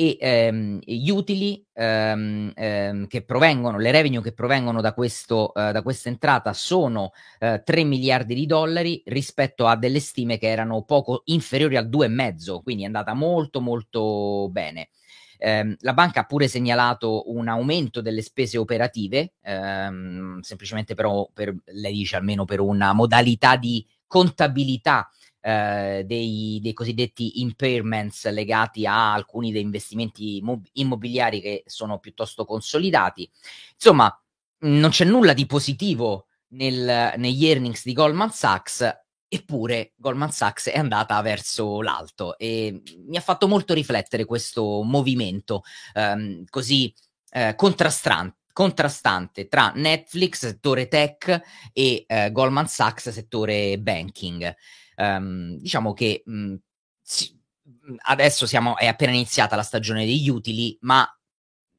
e 0.00 0.16
ehm, 0.18 0.78
gli 0.82 1.10
utili 1.10 1.62
ehm, 1.74 2.52
ehm, 2.54 3.06
che 3.06 3.22
provengono, 3.22 3.76
le 3.76 3.90
revenue 3.90 4.22
che 4.22 4.32
provengono 4.32 4.80
da, 4.80 4.94
questo, 4.94 5.52
eh, 5.52 5.72
da 5.72 5.82
questa 5.82 6.08
entrata 6.08 6.54
sono 6.54 7.12
eh, 7.38 7.60
3 7.62 7.84
miliardi 7.84 8.34
di 8.34 8.46
dollari 8.46 9.02
rispetto 9.04 9.66
a 9.66 9.76
delle 9.76 10.00
stime 10.00 10.38
che 10.38 10.48
erano 10.48 10.84
poco 10.84 11.20
inferiori 11.26 11.76
al 11.76 11.90
2,5, 11.90 12.62
quindi 12.62 12.84
è 12.84 12.86
andata 12.86 13.12
molto 13.12 13.60
molto 13.60 14.48
bene. 14.50 14.88
Eh, 15.36 15.76
la 15.80 15.92
banca 15.92 16.20
ha 16.20 16.24
pure 16.24 16.48
segnalato 16.48 17.30
un 17.30 17.48
aumento 17.48 18.00
delle 18.00 18.22
spese 18.22 18.56
operative, 18.56 19.34
ehm, 19.42 20.40
semplicemente 20.40 20.94
però 20.94 21.28
per, 21.30 21.54
lei 21.74 21.92
dice 21.92 22.16
almeno 22.16 22.46
per 22.46 22.60
una 22.60 22.94
modalità 22.94 23.56
di 23.56 23.86
contabilità 24.06 25.10
eh, 25.40 26.02
dei, 26.06 26.58
dei, 26.62 26.72
cosiddetti 26.72 27.40
impairments 27.40 28.30
legati 28.30 28.86
a 28.86 29.12
alcuni 29.12 29.52
dei 29.52 29.62
investimenti 29.62 30.42
immobiliari 30.72 31.40
che 31.40 31.62
sono 31.66 31.98
piuttosto 31.98 32.44
consolidati. 32.44 33.28
Insomma, 33.74 34.14
non 34.60 34.90
c'è 34.90 35.04
nulla 35.04 35.32
di 35.32 35.46
positivo 35.46 36.26
nel, 36.48 37.14
negli 37.16 37.46
earnings 37.46 37.84
di 37.84 37.92
Goldman 37.92 38.30
Sachs, 38.30 38.88
eppure 39.28 39.92
Goldman 39.96 40.32
Sachs 40.32 40.68
è 40.68 40.78
andata 40.78 41.20
verso 41.22 41.82
l'alto 41.82 42.36
e 42.36 42.82
mi 43.06 43.16
ha 43.16 43.20
fatto 43.20 43.46
molto 43.46 43.74
riflettere 43.74 44.24
questo 44.24 44.82
movimento 44.82 45.62
ehm, 45.94 46.44
così 46.50 46.92
eh, 47.30 47.54
contrastante 47.54 48.38
contrastante 48.52 49.48
tra 49.48 49.72
Netflix, 49.74 50.40
settore 50.40 50.88
tech, 50.88 51.40
e 51.72 52.04
eh, 52.06 52.30
Goldman 52.32 52.66
Sachs, 52.66 53.08
settore 53.08 53.78
banking 53.78 54.54
um, 55.00 55.56
diciamo 55.56 55.92
che 55.94 56.22
mh, 56.24 56.32
mhmm, 56.32 56.56
si, 57.00 57.40
mhmm, 57.62 57.96
adesso 58.02 58.46
siamo, 58.46 58.76
è 58.76 58.86
appena 58.86 59.12
iniziata 59.12 59.56
la 59.56 59.62
stagione 59.62 60.04
degli 60.04 60.28
utili, 60.28 60.76
ma 60.82 61.08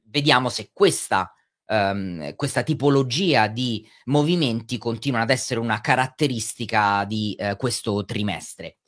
vediamo 0.08 0.48
se 0.48 0.70
questa, 0.72 1.32
um, 1.66 2.34
questa 2.34 2.62
tipologia 2.62 3.46
di 3.46 3.88
movimenti 4.06 4.76
continuano 4.76 5.24
ad 5.24 5.30
essere 5.30 5.60
una 5.60 5.80
caratteristica 5.80 7.04
di 7.04 7.36
uh, 7.38 7.56
questo 7.56 8.04
trimestre. 8.04 8.78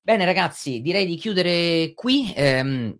Bene 0.00 0.24
ragazzi, 0.24 0.80
direi 0.82 1.04
di 1.04 1.16
chiudere 1.16 1.92
qui. 1.94 2.32
Um, 2.36 2.96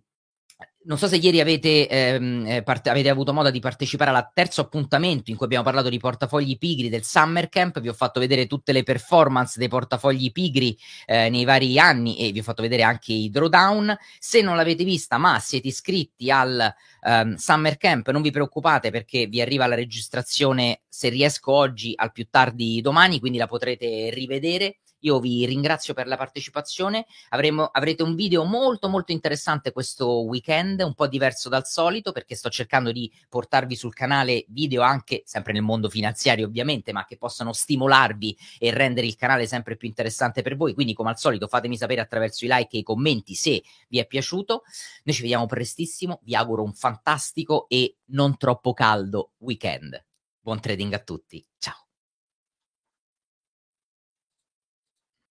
non 0.87 0.97
so 0.97 1.07
se 1.07 1.17
ieri 1.17 1.41
avete, 1.41 1.87
ehm, 1.87 2.45
eh, 2.47 2.63
parte- 2.63 2.89
avete, 2.89 3.09
avuto 3.09 3.33
modo 3.33 3.51
di 3.51 3.59
partecipare 3.59 4.09
al 4.09 4.31
terzo 4.33 4.61
appuntamento 4.61 5.29
in 5.29 5.35
cui 5.35 5.45
abbiamo 5.45 5.65
parlato 5.65 5.89
di 5.89 5.97
portafogli 5.97 6.57
pigri 6.57 6.87
del 6.87 7.03
Summer 7.03 7.49
Camp, 7.49 7.81
vi 7.81 7.89
ho 7.89 7.93
fatto 7.93 8.21
vedere 8.21 8.47
tutte 8.47 8.71
le 8.71 8.83
performance 8.83 9.59
dei 9.59 9.67
portafogli 9.67 10.31
pigri 10.31 10.77
eh, 11.05 11.29
nei 11.29 11.43
vari 11.43 11.77
anni 11.77 12.17
e 12.17 12.31
vi 12.31 12.39
ho 12.39 12.43
fatto 12.43 12.61
vedere 12.61 12.83
anche 12.83 13.11
i 13.11 13.29
drawdown. 13.29 13.97
Se 14.17 14.41
non 14.41 14.55
l'avete 14.55 14.85
vista 14.85 15.17
ma 15.17 15.39
siete 15.39 15.67
iscritti 15.67 16.31
al 16.31 16.73
um, 17.01 17.35
Summer 17.35 17.75
Camp, 17.77 18.09
non 18.09 18.21
vi 18.21 18.31
preoccupate 18.31 18.89
perché 18.89 19.27
vi 19.27 19.41
arriva 19.41 19.67
la 19.67 19.75
registrazione 19.75 20.83
se 20.87 21.09
riesco 21.09 21.51
oggi 21.51 21.91
al 21.95 22.13
più 22.13 22.27
tardi 22.29 22.79
domani, 22.79 23.19
quindi 23.19 23.37
la 23.37 23.47
potrete 23.47 24.09
rivedere. 24.09 24.77
Io 25.01 25.19
vi 25.19 25.45
ringrazio 25.45 25.93
per 25.93 26.07
la 26.07 26.17
partecipazione. 26.17 27.05
Avremo, 27.29 27.65
avrete 27.65 28.03
un 28.03 28.15
video 28.15 28.43
molto 28.43 28.89
molto 28.89 29.11
interessante 29.11 29.71
questo 29.71 30.23
weekend, 30.23 30.81
un 30.81 30.93
po' 30.93 31.07
diverso 31.07 31.49
dal 31.49 31.67
solito 31.67 32.11
perché 32.11 32.35
sto 32.35 32.49
cercando 32.49 32.91
di 32.91 33.11
portarvi 33.29 33.75
sul 33.75 33.93
canale 33.93 34.45
video 34.49 34.81
anche 34.81 35.21
sempre 35.25 35.53
nel 35.53 35.61
mondo 35.61 35.89
finanziario 35.89 36.47
ovviamente, 36.47 36.91
ma 36.91 37.05
che 37.05 37.17
possano 37.17 37.53
stimolarvi 37.53 38.37
e 38.59 38.71
rendere 38.71 39.07
il 39.07 39.15
canale 39.15 39.45
sempre 39.45 39.75
più 39.75 39.87
interessante 39.87 40.41
per 40.41 40.55
voi. 40.55 40.73
Quindi 40.73 40.93
come 40.93 41.09
al 41.09 41.19
solito 41.19 41.47
fatemi 41.47 41.77
sapere 41.77 42.01
attraverso 42.01 42.45
i 42.45 42.47
like 42.49 42.75
e 42.75 42.79
i 42.79 42.83
commenti 42.83 43.35
se 43.35 43.61
vi 43.89 43.99
è 43.99 44.07
piaciuto. 44.07 44.63
Noi 45.03 45.15
ci 45.15 45.21
vediamo 45.21 45.45
prestissimo, 45.45 46.19
vi 46.23 46.35
auguro 46.35 46.63
un 46.63 46.73
fantastico 46.73 47.67
e 47.69 47.97
non 48.07 48.37
troppo 48.37 48.73
caldo 48.73 49.31
weekend. 49.37 50.03
Buon 50.39 50.59
trading 50.59 50.93
a 50.93 50.99
tutti. 50.99 51.45
Ciao. 51.57 51.86